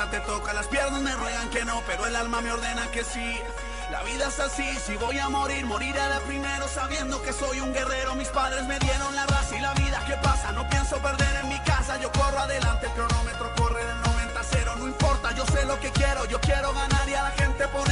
[0.07, 3.41] Te toca, las piernas me ruegan que no, pero el alma me ordena que sí.
[3.91, 7.73] La vida es así, si voy a morir, moriré de primero sabiendo que soy un
[7.73, 8.15] guerrero.
[8.15, 10.53] Mis padres me dieron la raza y la vida, ¿qué pasa?
[10.53, 14.45] No pienso perder en mi casa, yo corro adelante, el cronómetro corre de 90 a
[14.45, 14.75] 0.
[14.79, 17.88] No importa, yo sé lo que quiero, yo quiero ganar y a la gente poner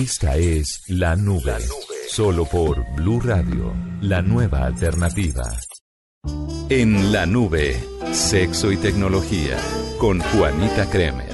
[0.00, 1.58] Esta es La Nube.
[2.08, 5.54] Solo por Blue Radio, la nueva alternativa.
[6.70, 7.78] En La Nube,
[8.10, 9.58] sexo y tecnología,
[9.98, 11.29] con Juanita Kremer.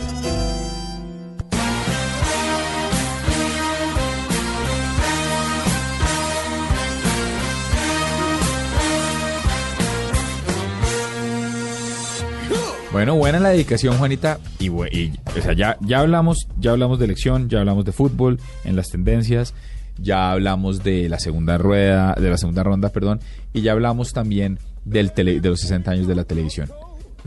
[12.97, 14.39] Bueno, buena la dedicación, Juanita.
[14.59, 18.41] Y, y, o sea, ya, ya hablamos, ya hablamos de elección, ya hablamos de fútbol
[18.65, 19.53] en las tendencias,
[19.99, 23.21] ya hablamos de la segunda rueda, de la segunda ronda, perdón,
[23.53, 26.71] y ya hablamos también del tele- de los 60 años de la televisión.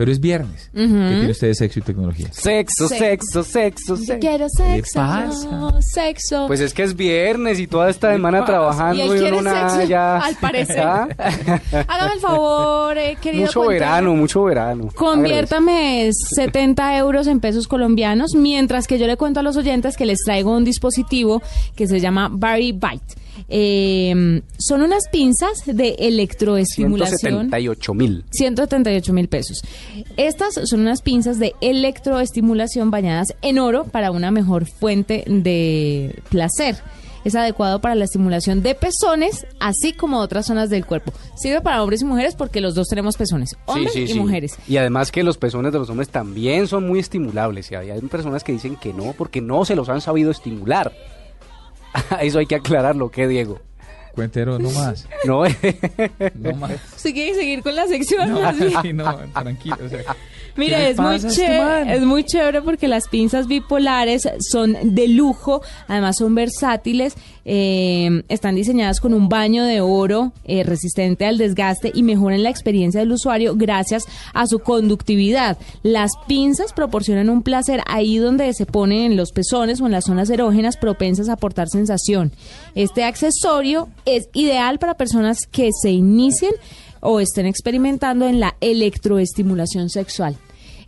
[0.00, 0.70] Pero es viernes.
[0.72, 0.82] Ujú.
[0.86, 2.28] ¿Qué tiene usted de sexo y tecnología?
[2.32, 4.18] Sexo, sexo, sexo, sexo.
[4.18, 4.98] quiero ¿Qué sexo.
[4.98, 5.82] pasa?
[5.82, 6.46] Sexo.
[6.46, 8.50] Pues es que es viernes y toda esta semana pasa?
[8.50, 10.16] trabajando Y él y quiere sexo, ya.
[10.16, 10.80] al parecer.
[10.80, 11.06] ¿Ah?
[11.86, 13.44] Hágame el favor, eh, querido.
[13.44, 14.88] mucho verano, mucho verano.
[14.94, 20.06] Conviértame 70 euros en pesos colombianos, mientras que yo le cuento a los oyentes que
[20.06, 21.42] les traigo un dispositivo
[21.76, 23.20] que se llama Barry Bite.
[23.48, 27.50] Eh, son unas pinzas de electroestimulación.
[27.50, 28.24] 178 mil.
[28.30, 29.62] 178 mil pesos.
[30.16, 36.76] Estas son unas pinzas de electroestimulación bañadas en oro para una mejor fuente de placer.
[37.24, 41.12] Es adecuado para la estimulación de pezones, así como otras zonas del cuerpo.
[41.36, 44.56] Sirve para hombres y mujeres porque los dos tenemos pezones, hombres y mujeres.
[44.66, 47.70] Y además que los pezones de los hombres también son muy estimulables.
[47.70, 50.92] Y hay hay personas que dicen que no, porque no se los han sabido estimular.
[52.20, 53.60] Eso hay que aclararlo, ¿qué, Diego?
[54.14, 55.06] Cuentero, no más.
[55.24, 55.44] No,
[56.34, 56.72] No más.
[56.96, 58.28] ¿Se quiere seguir con la sección?
[58.30, 58.72] No, más bien?
[58.82, 59.76] sí, no, tranquilo.
[59.84, 60.12] o sea, ¿qué
[60.56, 65.62] Mire, es muy, este chévere, es muy chévere porque las pinzas bipolares son de lujo,
[65.88, 71.90] además son versátiles, eh, están diseñadas con un baño de oro eh, resistente al desgaste
[71.94, 75.56] y mejoran la experiencia del usuario gracias a su conductividad.
[75.82, 80.04] Las pinzas proporcionan un placer ahí donde se ponen en los pezones o en las
[80.04, 82.32] zonas erógenas propensas a aportar sensación.
[82.74, 86.52] Este accesorio es ideal para personas que se inicien
[87.00, 90.36] o estén experimentando en la electroestimulación sexual.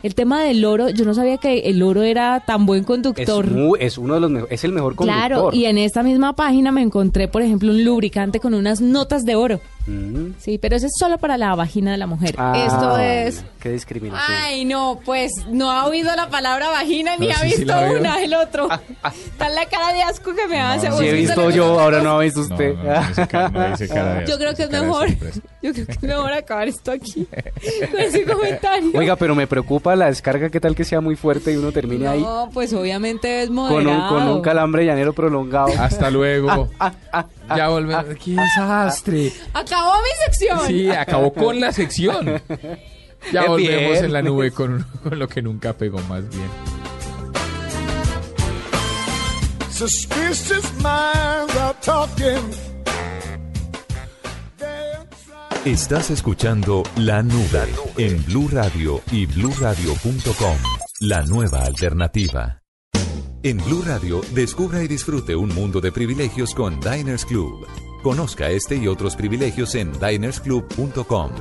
[0.01, 3.49] El tema del oro, yo no sabía que el oro era tan buen es, conductor.
[3.49, 5.27] muy- es uno de los es el mejor conductor.
[5.27, 9.23] Claro, y en esta misma página me encontré, por ejemplo, un lubricante con unas notas
[9.23, 9.61] de oro.
[9.85, 10.33] Mm.
[10.39, 12.35] Sí, pero ese es solo para la vagina de la mujer.
[12.37, 13.43] Ah, Esto es...
[13.59, 14.37] Qué discriminación.
[14.41, 18.21] Ay, no, pues no ha oído la palabra vagina ni No, ha sí, visto una,
[18.21, 18.67] el otro.
[18.71, 20.87] Está en la cara de asco que me hace.
[20.87, 22.75] Si ¿Vos he visto yo, ahora no ha visto usted.
[22.75, 25.07] No, no, no Yo creo que es mejor.
[25.61, 27.25] Yo creo que es mejor acabar esto aquí.
[27.91, 28.91] con ese comentario.
[28.95, 32.07] Oiga, pero me preocupa la descarga, ¿qué tal que sea muy fuerte y uno termine
[32.07, 34.03] ahí No, pues obviamente es con moderado.
[34.03, 35.71] un, con un calambre llanero prolongado?
[35.79, 36.69] Hasta luego.
[36.79, 38.05] Ah, ya volvemos.
[38.23, 39.31] ¡Qué desastre!
[39.53, 40.67] Acabó mi sección.
[40.67, 42.41] Sí, acabó con la sección.
[43.31, 46.49] Ya Es volvemos en la nube con, con lo que nunca pegó más bien.
[49.71, 52.51] Suspicious minds are talking.
[55.65, 60.57] Estás escuchando La Nube en Blue Radio y bluradio.com.
[60.99, 62.62] La nueva alternativa.
[63.43, 67.67] En Blue Radio, descubra y disfrute un mundo de privilegios con Diners Club.
[68.01, 71.31] Conozca este y otros privilegios en dinersclub.com.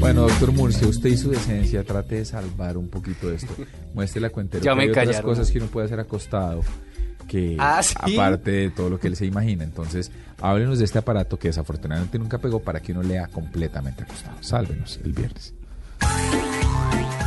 [0.00, 3.54] Bueno, doctor Murcia, usted y su decencia trate de salvar un poquito de esto.
[3.94, 4.58] Muestre la cuenta.
[4.58, 6.62] Ya me hay otras cosas que uno puede hacer acostado
[7.28, 7.94] que Ah, ¿sí?
[8.16, 9.62] aparte de todo lo que él se imagina.
[9.62, 14.36] Entonces, háblenos de este aparato que desafortunadamente nunca pegó para que uno lea completamente acostado.
[14.40, 15.54] Sálvenos el viernes.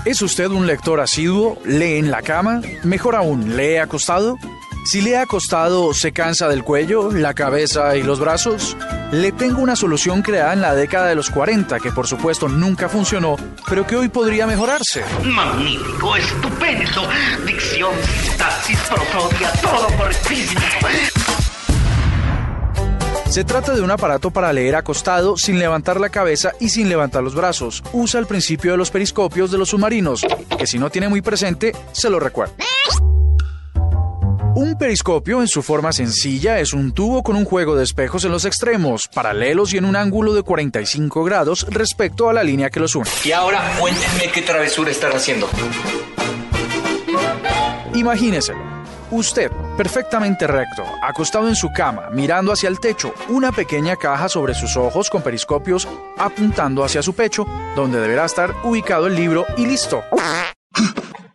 [0.06, 1.58] ¿Es usted un lector asiduo?
[1.64, 2.62] ¿Lee en la cama?
[2.84, 4.38] Mejor aún, ¿lee acostado?
[4.86, 8.76] Si lee acostado, ¿se cansa del cuello, la cabeza y los brazos?
[9.14, 12.89] Le tengo una solución creada en la década de los 40 que por supuesto nunca
[12.89, 13.38] funcionó,
[13.70, 15.06] pero que hoy podría mejorarse.
[15.24, 17.08] Magnífico, estupendo.
[17.46, 20.62] Dicción, sintaxis, prosodia, todo correctísimo.
[23.34, 27.24] Se trata de un aparato para leer acostado sin levantar la cabeza y sin levantar
[27.24, 27.82] los brazos.
[27.92, 30.24] Usa el principio de los periscopios de los submarinos,
[30.56, 32.54] que si no tiene muy presente, se lo recuerda.
[34.54, 38.32] Un periscopio en su forma sencilla es un tubo con un juego de espejos en
[38.32, 42.82] los extremos, paralelos y en un ángulo de 45 grados respecto a la línea que
[42.82, 43.10] los une.
[43.26, 45.50] Y ahora cuéntenme qué travesura están haciendo.
[47.96, 48.72] Imagíneselo.
[49.14, 54.55] Usted, perfectamente recto, acostado en su cama, mirando hacia el techo, una pequeña caja sobre
[54.55, 55.88] sus ojos con periscopios
[56.18, 57.45] apuntando hacia su pecho,
[57.76, 60.01] donde deberá estar ubicado el libro y listo.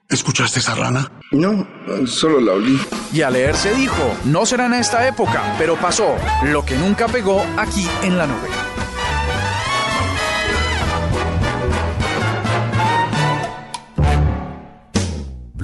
[0.09, 1.09] ¿Escuchaste esa rana?
[1.31, 1.69] No,
[2.09, 2.81] solo la olí.
[3.13, 6.17] Y al leer se dijo, no será en esta época, pero pasó,
[6.47, 8.49] lo que nunca pegó aquí en la nube.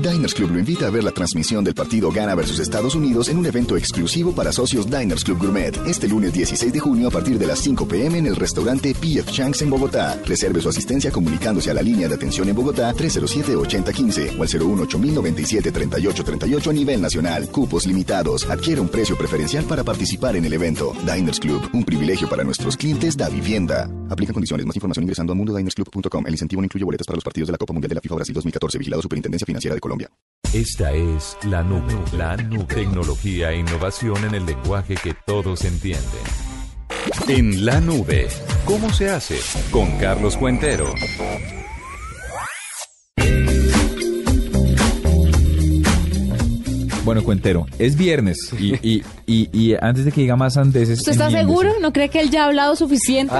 [0.00, 3.36] Diners Club lo invita a ver la transmisión del partido Ghana versus Estados Unidos en
[3.36, 7.38] un evento exclusivo para socios Diners Club Gourmet este lunes 16 de junio a partir
[7.38, 10.18] de las 5 pm en el restaurante PF Changs en Bogotá.
[10.24, 16.66] Reserve su asistencia comunicándose a la línea de atención en Bogotá 307-8015 o al 018-097-3838
[16.66, 17.50] a nivel nacional.
[17.50, 18.48] Cupos limitados.
[18.48, 20.94] Adquiere un precio preferencial para participar en el evento.
[21.04, 23.90] Diners Club, un privilegio para nuestros clientes da vivienda.
[24.08, 24.64] Aplica condiciones.
[24.64, 26.26] Más información ingresando a mundodinersclub.com.
[26.26, 28.14] El incentivo no incluye boletas para los partidos de la Copa Mundial de la FIFA
[28.14, 28.78] Brasil 2014.
[28.78, 29.89] Vigilado Superintendencia Financiera de Colombia.
[29.90, 30.10] Colombia.
[30.52, 32.64] Esta es la nube, la nube.
[32.64, 36.22] Tecnología e innovación en el lenguaje que todos entienden.
[37.26, 38.28] En la nube,
[38.64, 39.38] ¿cómo se hace?
[39.72, 40.92] Con Carlos Cuentero.
[47.10, 50.88] Bueno, Cuentero, es viernes y, y, y, y antes de que diga más antes...
[50.90, 51.72] ¿Usted está seguro?
[51.80, 53.34] ¿No cree que él ya ha hablado suficiente?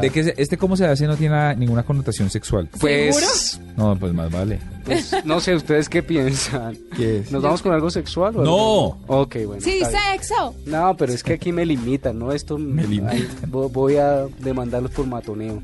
[0.00, 2.68] De que este cómo se hace no tiene nada- ninguna connotación sexual.
[2.80, 4.58] Pues, No, pues más vale.
[4.84, 6.76] pues, no sé, ¿ustedes qué piensan?
[6.96, 7.30] ¿Qué es?
[7.30, 8.50] ¿Nos vamos con algo sexual o No.
[8.50, 8.98] algo?
[9.06, 9.62] Ok, bueno.
[9.62, 10.52] Sí, sexo.
[10.66, 12.32] No, pero es que aquí me limitan, ¿no?
[12.32, 12.84] Esto me
[13.46, 15.62] voy a demandarlos por matoneo.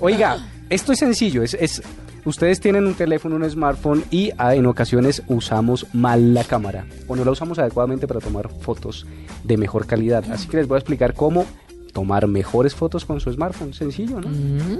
[0.00, 0.36] Oiga,
[0.68, 1.80] esto es sencillo, es, es
[2.24, 7.16] ustedes tienen un teléfono, un smartphone y ah, en ocasiones usamos mal la cámara o
[7.16, 9.06] no la usamos adecuadamente para tomar fotos
[9.44, 10.24] de mejor calidad.
[10.30, 11.46] Así que les voy a explicar cómo
[11.92, 14.30] tomar mejores fotos con su smartphone, sencillo, ¿no?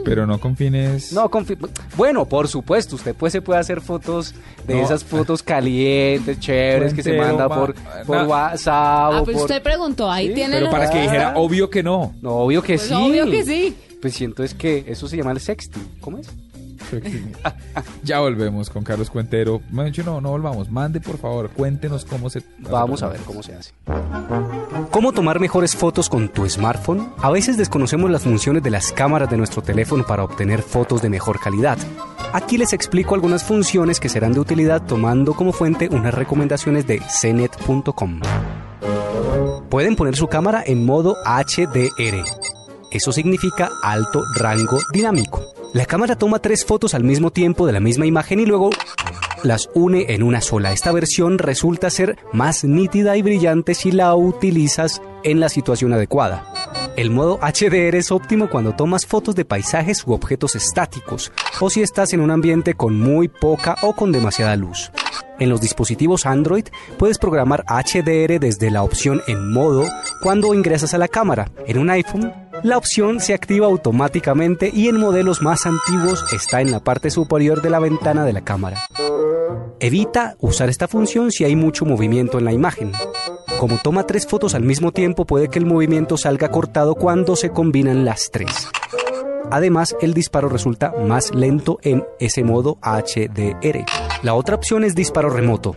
[0.03, 1.12] Pero no con fines...
[1.12, 1.59] No, confi-
[1.95, 4.34] bueno, por supuesto, usted pues se puede hacer fotos
[4.66, 4.80] de No.
[4.82, 7.74] esas fotos calientes, chéveres que se manda ma- por,
[8.07, 9.45] por WhatsApp Ah, pues por...
[9.45, 12.14] usted preguntó, ahí tiene Pero la para que dijera obvio que no.
[12.22, 12.95] No, obvio que Pues sí.
[12.95, 13.76] obvio que sí.
[14.01, 15.86] Pues siento es que eso se llama el sexting.
[16.01, 16.30] ¿Cómo es?
[18.05, 19.61] Ya volvemos con Carlos Cuentero.
[19.93, 20.70] Yo no, no volvamos.
[20.70, 22.43] Mande, por favor, cuéntenos cómo se...
[22.59, 23.72] Vamos a ver cómo se hace.
[24.90, 27.12] ¿Cómo tomar mejores fotos con tu smartphone?
[27.18, 31.09] A veces desconocemos las funciones de las cámaras de nuestro teléfono para obtener fotos de
[31.09, 31.78] mejor calidad.
[32.32, 37.01] Aquí les explico algunas funciones que serán de utilidad tomando como fuente unas recomendaciones de
[37.01, 38.20] cnet.com.
[39.68, 42.24] Pueden poner su cámara en modo HDR.
[42.90, 45.61] Eso significa alto rango dinámico.
[45.72, 48.68] La cámara toma tres fotos al mismo tiempo de la misma imagen y luego
[49.42, 50.70] las une en una sola.
[50.70, 56.46] Esta versión resulta ser más nítida y brillante si la utilizas en la situación adecuada.
[56.96, 61.80] El modo HDR es óptimo cuando tomas fotos de paisajes u objetos estáticos o si
[61.80, 64.90] estás en un ambiente con muy poca o con demasiada luz.
[65.38, 66.66] En los dispositivos Android
[66.98, 69.84] puedes programar HDR desde la opción en modo
[70.22, 71.50] cuando ingresas a la cámara.
[71.66, 72.32] En un iPhone,
[72.62, 77.62] la opción se activa automáticamente y en modelos más antiguos está en la parte superior
[77.62, 78.78] de la ventana de la cámara.
[79.80, 82.92] Evita usar esta función si hay mucho movimiento en la imagen.
[83.58, 87.50] Como toma tres fotos al mismo tiempo, puede que el movimiento salga cortado cuando se
[87.50, 88.68] combinan las tres.
[89.50, 93.84] Además, el disparo resulta más lento en ese modo HDR.
[94.22, 95.74] La otra opción es disparo remoto.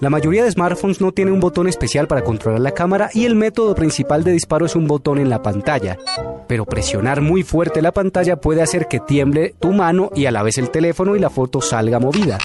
[0.00, 3.34] La mayoría de smartphones no tiene un botón especial para controlar la cámara y el
[3.34, 5.98] método principal de disparo es un botón en la pantalla.
[6.46, 10.44] Pero presionar muy fuerte la pantalla puede hacer que tiemble tu mano y a la
[10.44, 12.38] vez el teléfono y la foto salga movida.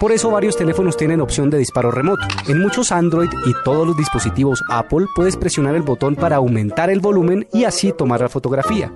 [0.00, 2.26] Por eso varios teléfonos tienen opción de disparo remoto.
[2.48, 7.00] En muchos Android y todos los dispositivos Apple puedes presionar el botón para aumentar el
[7.00, 8.90] volumen y así tomar la fotografía.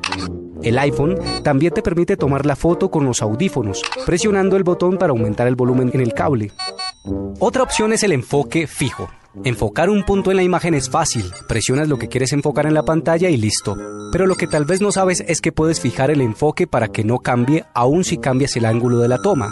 [0.63, 5.11] El iPhone también te permite tomar la foto con los audífonos, presionando el botón para
[5.11, 6.53] aumentar el volumen en el cable.
[7.39, 9.09] Otra opción es el enfoque fijo.
[9.45, 12.83] Enfocar un punto en la imagen es fácil, presionas lo que quieres enfocar en la
[12.83, 13.77] pantalla y listo.
[14.11, 17.05] Pero lo que tal vez no sabes es que puedes fijar el enfoque para que
[17.05, 19.51] no cambie aun si cambias el ángulo de la toma.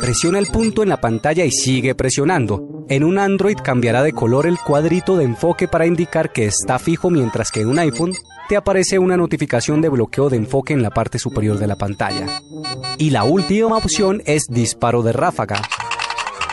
[0.00, 2.84] Presiona el punto en la pantalla y sigue presionando.
[2.88, 7.10] En un Android cambiará de color el cuadrito de enfoque para indicar que está fijo
[7.10, 8.12] mientras que en un iPhone
[8.48, 12.26] te aparece una notificación de bloqueo de enfoque en la parte superior de la pantalla.
[12.98, 15.62] Y la última opción es disparo de ráfaga.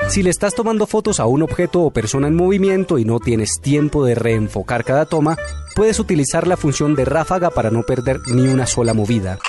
[0.09, 3.59] Si le estás tomando fotos a un objeto o persona en movimiento y no tienes
[3.61, 5.37] tiempo de reenfocar cada toma,
[5.75, 9.39] puedes utilizar la función de ráfaga para no perder ni una sola movida.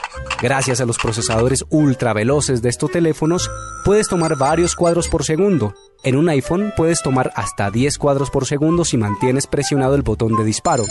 [0.40, 3.50] Gracias a los procesadores ultra veloces de estos teléfonos,
[3.84, 5.74] puedes tomar varios cuadros por segundo.
[6.02, 10.36] En un iPhone puedes tomar hasta 10 cuadros por segundo si mantienes presionado el botón
[10.36, 10.84] de disparo.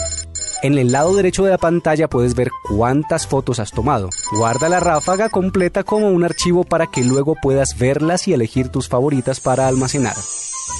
[0.64, 4.08] En el lado derecho de la pantalla puedes ver cuántas fotos has tomado.
[4.32, 8.88] Guarda la ráfaga completa como un archivo para que luego puedas verlas y elegir tus
[8.88, 10.16] favoritas para almacenar.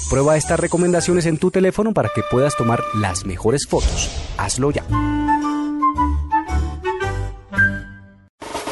[0.09, 4.09] Prueba estas recomendaciones en tu teléfono para que puedas tomar las mejores fotos.
[4.39, 4.83] Hazlo ya.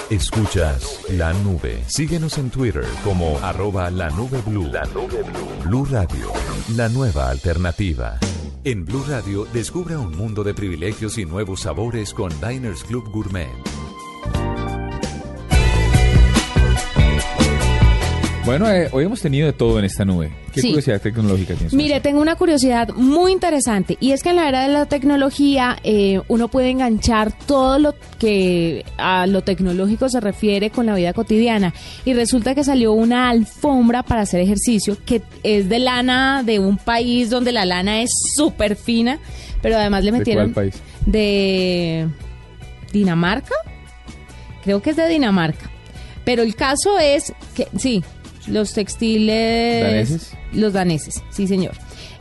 [0.09, 1.83] Escuchas la nube.
[1.85, 4.65] Síguenos en Twitter como arroba la nube blue.
[4.65, 5.63] La nube blue.
[5.63, 6.31] Blue Radio,
[6.75, 8.17] la nueva alternativa.
[8.65, 13.72] En Blue Radio, descubra un mundo de privilegios y nuevos sabores con Diners Club Gourmet.
[18.45, 20.29] Bueno, eh, hoy hemos tenido de todo en esta nube.
[20.51, 20.67] ¿Qué Sí.
[20.67, 21.73] curiosidad tecnológica tienes?
[21.73, 25.77] Mire, tengo una curiosidad muy interesante y es que en la era de la tecnología
[25.85, 31.13] eh, uno puede enganchar todo lo que a lo tecnológico se refiere con la vida
[31.13, 31.73] cotidiana
[32.03, 36.75] y resulta que salió una alfombra para hacer ejercicio que es de lana de un
[36.77, 39.19] país donde la lana es súper fina,
[39.61, 40.81] pero además le ¿De metieron cuál país?
[41.05, 42.09] de
[42.91, 43.55] Dinamarca,
[44.65, 45.71] creo que es de Dinamarca,
[46.25, 48.03] pero el caso es que sí.
[48.47, 49.83] Los textiles...
[49.83, 50.33] ¿Daneses?
[50.51, 51.73] Los daneses, sí señor.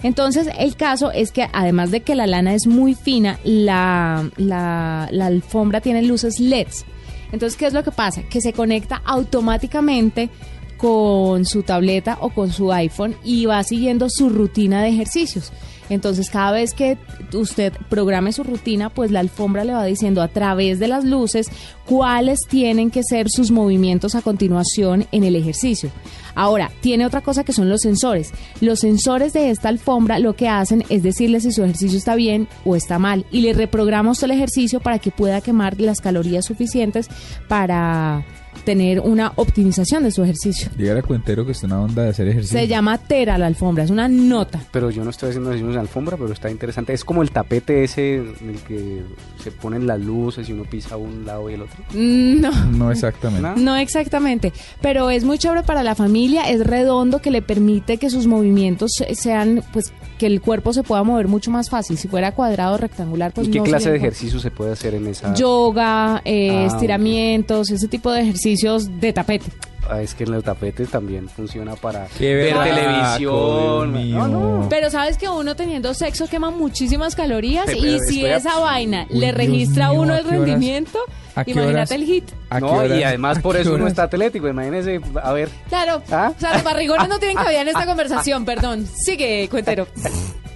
[0.02, 5.08] Entonces, el caso es que además de que la lana es muy fina, la, la,
[5.10, 6.84] la alfombra tiene luces LEDs.
[7.32, 8.22] Entonces, ¿qué es lo que pasa?
[8.24, 10.28] Que se conecta automáticamente
[10.76, 15.52] con su tableta o con su iPhone y va siguiendo su rutina de ejercicios.
[15.92, 16.98] Entonces, cada vez que
[17.34, 21.48] usted programe su rutina, pues la alfombra le va diciendo a través de las luces
[21.86, 25.90] cuáles tienen que ser sus movimientos a continuación en el ejercicio.
[26.34, 28.32] Ahora, tiene otra cosa que son los sensores.
[28.60, 32.48] Los sensores de esta alfombra lo que hacen es decirle si su ejercicio está bien
[32.64, 36.46] o está mal y le reprograma usted el ejercicio para que pueda quemar las calorías
[36.46, 37.08] suficientes
[37.48, 38.24] para
[38.64, 40.70] tener una optimización de su ejercicio.
[40.76, 42.58] Llegar a cuentero que está una onda de hacer ejercicio.
[42.58, 44.60] Se llama Tera la alfombra, es una nota.
[44.70, 46.92] Pero yo no estoy haciendo ejercicios de alfombra, pero está interesante.
[46.92, 49.02] Es como el tapete ese en el que
[49.42, 51.82] se ponen las luces y uno pisa un lado y el otro.
[51.94, 52.50] No.
[52.66, 53.60] No exactamente.
[53.60, 58.10] No exactamente, pero es muy chévere para la familia, es redondo que le permite que
[58.10, 59.92] sus movimientos sean, pues,
[60.22, 61.98] que el cuerpo se pueda mover mucho más fácil.
[61.98, 64.94] Si fuera cuadrado o rectangular, pues ¿Y qué no clase de ejercicio se puede hacer
[64.94, 65.34] en esa?
[65.34, 69.50] Yoga, eh, Ah, estiramientos, ese tipo de ejercicios de tapete.
[69.90, 74.12] Ah, es que en el tapete también funciona para Qué ver televisión.
[74.12, 74.66] No, no.
[74.68, 79.32] Pero sabes que uno teniendo sexo quema muchísimas calorías y si esa vaina Uy, le
[79.32, 80.98] registra a uno ¿a el rendimiento,
[81.34, 82.30] ¿A qué imagínate el hit.
[82.60, 84.48] No, y además por eso uno está atlético.
[84.48, 85.48] Imagínese, a ver.
[85.68, 86.32] Claro, ¿Ah?
[86.36, 88.86] o sea, los barrigones no tienen cabida en esta conversación, perdón.
[88.86, 89.86] Sigue, cuentero.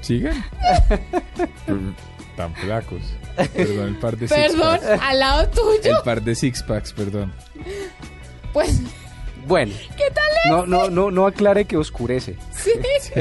[0.03, 0.35] ¿Siguen?
[2.37, 3.01] Tan flacos.
[3.55, 5.03] Perdón, el par de Perdón, six-packs.
[5.03, 5.97] al lado tuyo.
[5.97, 7.33] El par de six packs, perdón.
[8.53, 8.81] Pues,
[9.47, 9.73] Bueno.
[9.97, 10.51] ¿qué tal es?
[10.51, 12.37] No, no, no, no aclare que oscurece.
[12.53, 12.71] Sí,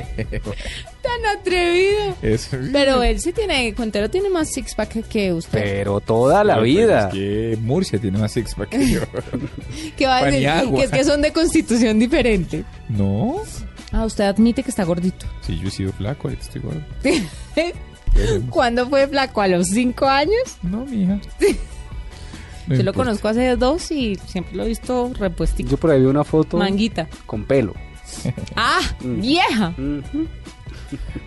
[1.01, 2.15] tan atrevido.
[2.21, 2.57] Eso.
[2.71, 5.61] Pero él sí tiene, Cuentero tiene más six pack que usted.
[5.61, 7.09] Pero toda la Pero, vida.
[7.09, 9.01] pues, es que Murcia tiene más six pack que yo.
[9.97, 10.73] ¿Qué va a decir?
[10.75, 12.63] Que es que son de constitución diferente.
[12.89, 13.41] No.
[13.91, 15.25] Ah, usted admite que está gordito.
[15.41, 16.81] Sí, yo he sido flaco, ahorita estoy gordo.
[18.49, 19.41] ¿Cuándo fue flaco?
[19.41, 20.57] ¿A los cinco años?
[20.63, 21.19] No, mija.
[22.67, 25.69] Yo lo conozco hace dos y siempre lo he visto repuestico.
[25.69, 27.07] Yo por ahí vi una foto Manguita.
[27.25, 27.73] con pelo.
[28.55, 28.79] ¡Ah!
[29.01, 29.73] ¡Vieja!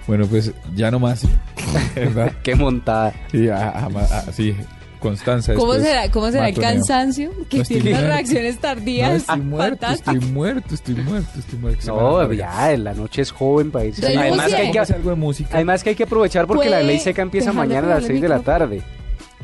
[0.07, 1.23] Bueno, pues ya no más.
[1.95, 2.33] ¿Verdad?
[2.43, 3.13] Qué montada.
[3.31, 4.55] Sí, a- a- a- sí,
[5.01, 5.55] Constanza.
[5.55, 7.31] ¿Cómo será, cómo será el cansancio?
[7.49, 8.15] Que No tiene unas muerto.
[8.17, 9.15] reacciones No, tardías.
[9.23, 11.87] estoy muerto, estoy muerto, estoy muerto, estoy muerto.
[11.87, 14.05] No, ya, la noche es joven para irse.
[14.07, 15.51] Además que, hay que, Póngase algo de música.
[15.55, 18.23] además que hay que aprovechar porque la ley seca empieza mañana a las pegarle 6
[18.23, 18.83] de la tarde.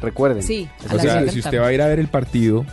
[0.01, 0.43] Recuerden.
[0.43, 2.65] Sí, a O las sea, si usted va a ir a ver el partido,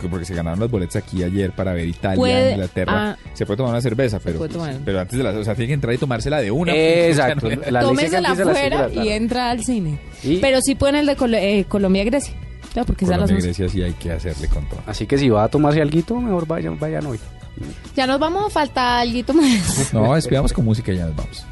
[0.00, 3.16] que- porque se ganaron las boletas aquí ayer para ver Italia, Puede- Inglaterra, ah.
[3.34, 4.76] se puede tomar una cerveza, pero, puede tomar.
[4.84, 6.72] pero antes de la, o sea, tiene que entrar y tomársela de una.
[6.74, 7.48] Exacto.
[7.50, 9.98] No- La Tómesela las afuera y entra al cine.
[10.22, 12.34] Y- Pero sí pueden el de Colo- eh, Colombia-Grecia.
[12.72, 13.44] Claro, porque las Colombia y dos.
[13.44, 14.80] Grecia sí hay que hacerle con todo.
[14.86, 17.18] Así que si va a tomarse algo, mejor vayan, vayan hoy.
[17.94, 19.92] Ya nos vamos a faltar algo más.
[19.92, 21.44] No, despidamos con música y ya nos vamos.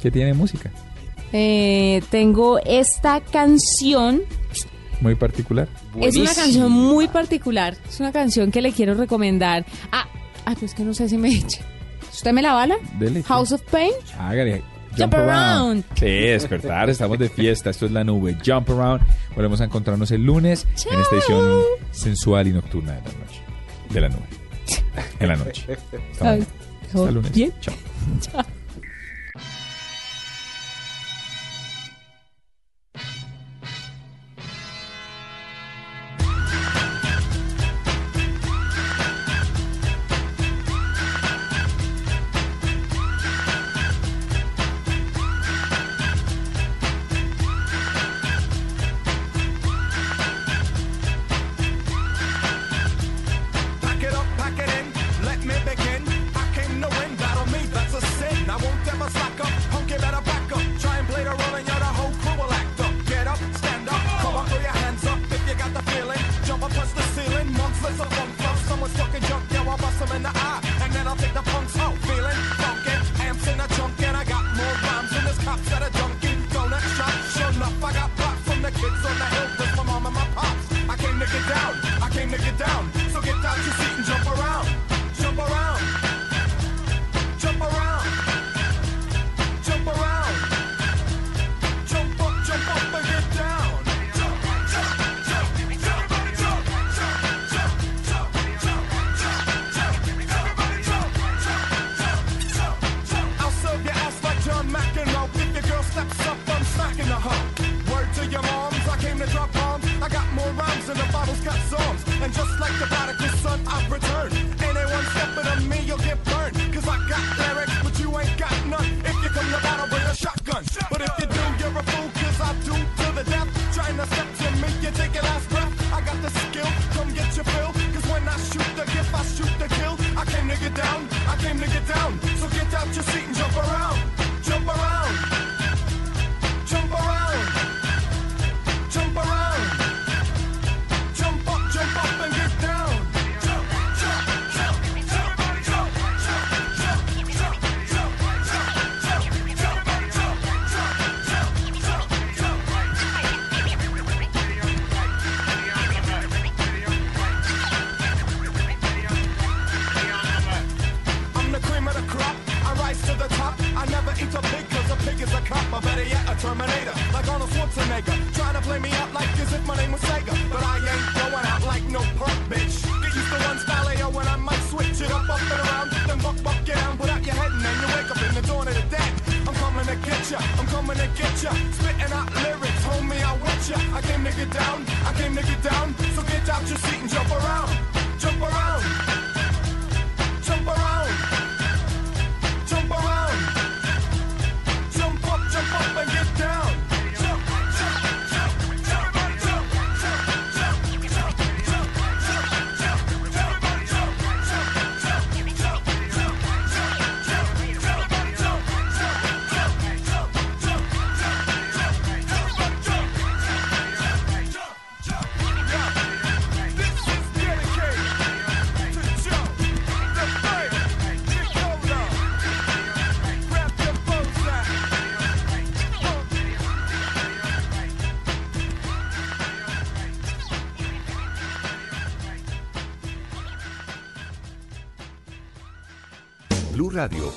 [0.00, 0.70] ¿Qué tiene música?
[1.32, 4.22] Eh, tengo esta canción.
[5.00, 5.68] Muy particular.
[6.00, 7.76] Es una canción muy particular.
[7.88, 9.64] Es una canción que le quiero recomendar.
[9.92, 10.08] Ah,
[10.44, 11.60] ah pues que no sé si me eche.
[12.10, 12.76] ¿Usted me la bala?
[12.98, 13.22] Dele.
[13.22, 13.92] House of Pain.
[14.18, 14.62] Hágale.
[14.96, 15.84] Jump around.
[15.94, 18.36] Sí, despertar, estamos de fiesta, esto es la nube.
[18.44, 19.02] Jump around.
[19.34, 21.62] Volvemos a encontrarnos el lunes en esta edición
[21.92, 23.42] sensual y nocturna de la noche.
[23.90, 24.26] De la nube.
[25.20, 25.66] En la noche.
[26.12, 26.46] Hasta Ay.
[26.86, 27.32] Hasta el lunes.
[27.32, 27.52] bien.
[27.60, 27.74] Chao.
[28.20, 28.44] Chao.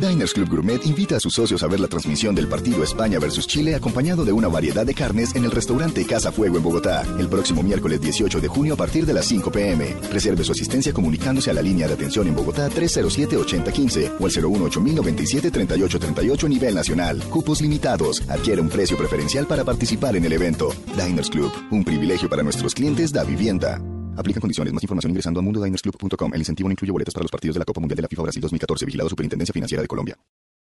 [0.00, 3.46] Diners Club Gourmet invita a sus socios a ver la transmisión del partido España versus
[3.46, 7.28] Chile acompañado de una variedad de carnes en el restaurante Casa Fuego en Bogotá, el
[7.28, 9.94] próximo miércoles 18 de junio a partir de las 5 pm.
[10.10, 16.48] Reserve su asistencia comunicándose a la línea de atención en Bogotá 307-8015 o al 018-097-3838
[16.48, 17.22] nivel nacional.
[17.28, 18.22] Cupos limitados.
[18.28, 20.70] Adquiere un precio preferencial para participar en el evento.
[20.96, 23.82] Diners Club, un privilegio para nuestros clientes da vivienda.
[24.20, 24.72] Aplica condiciones.
[24.72, 26.34] Más información ingresando a mundodinersclub.com.
[26.34, 28.22] El incentivo no incluye boletos para los partidos de la Copa Mundial de la FIFA
[28.22, 28.86] Brasil 2014.
[28.86, 30.16] Vigilado Superintendencia Financiera de Colombia.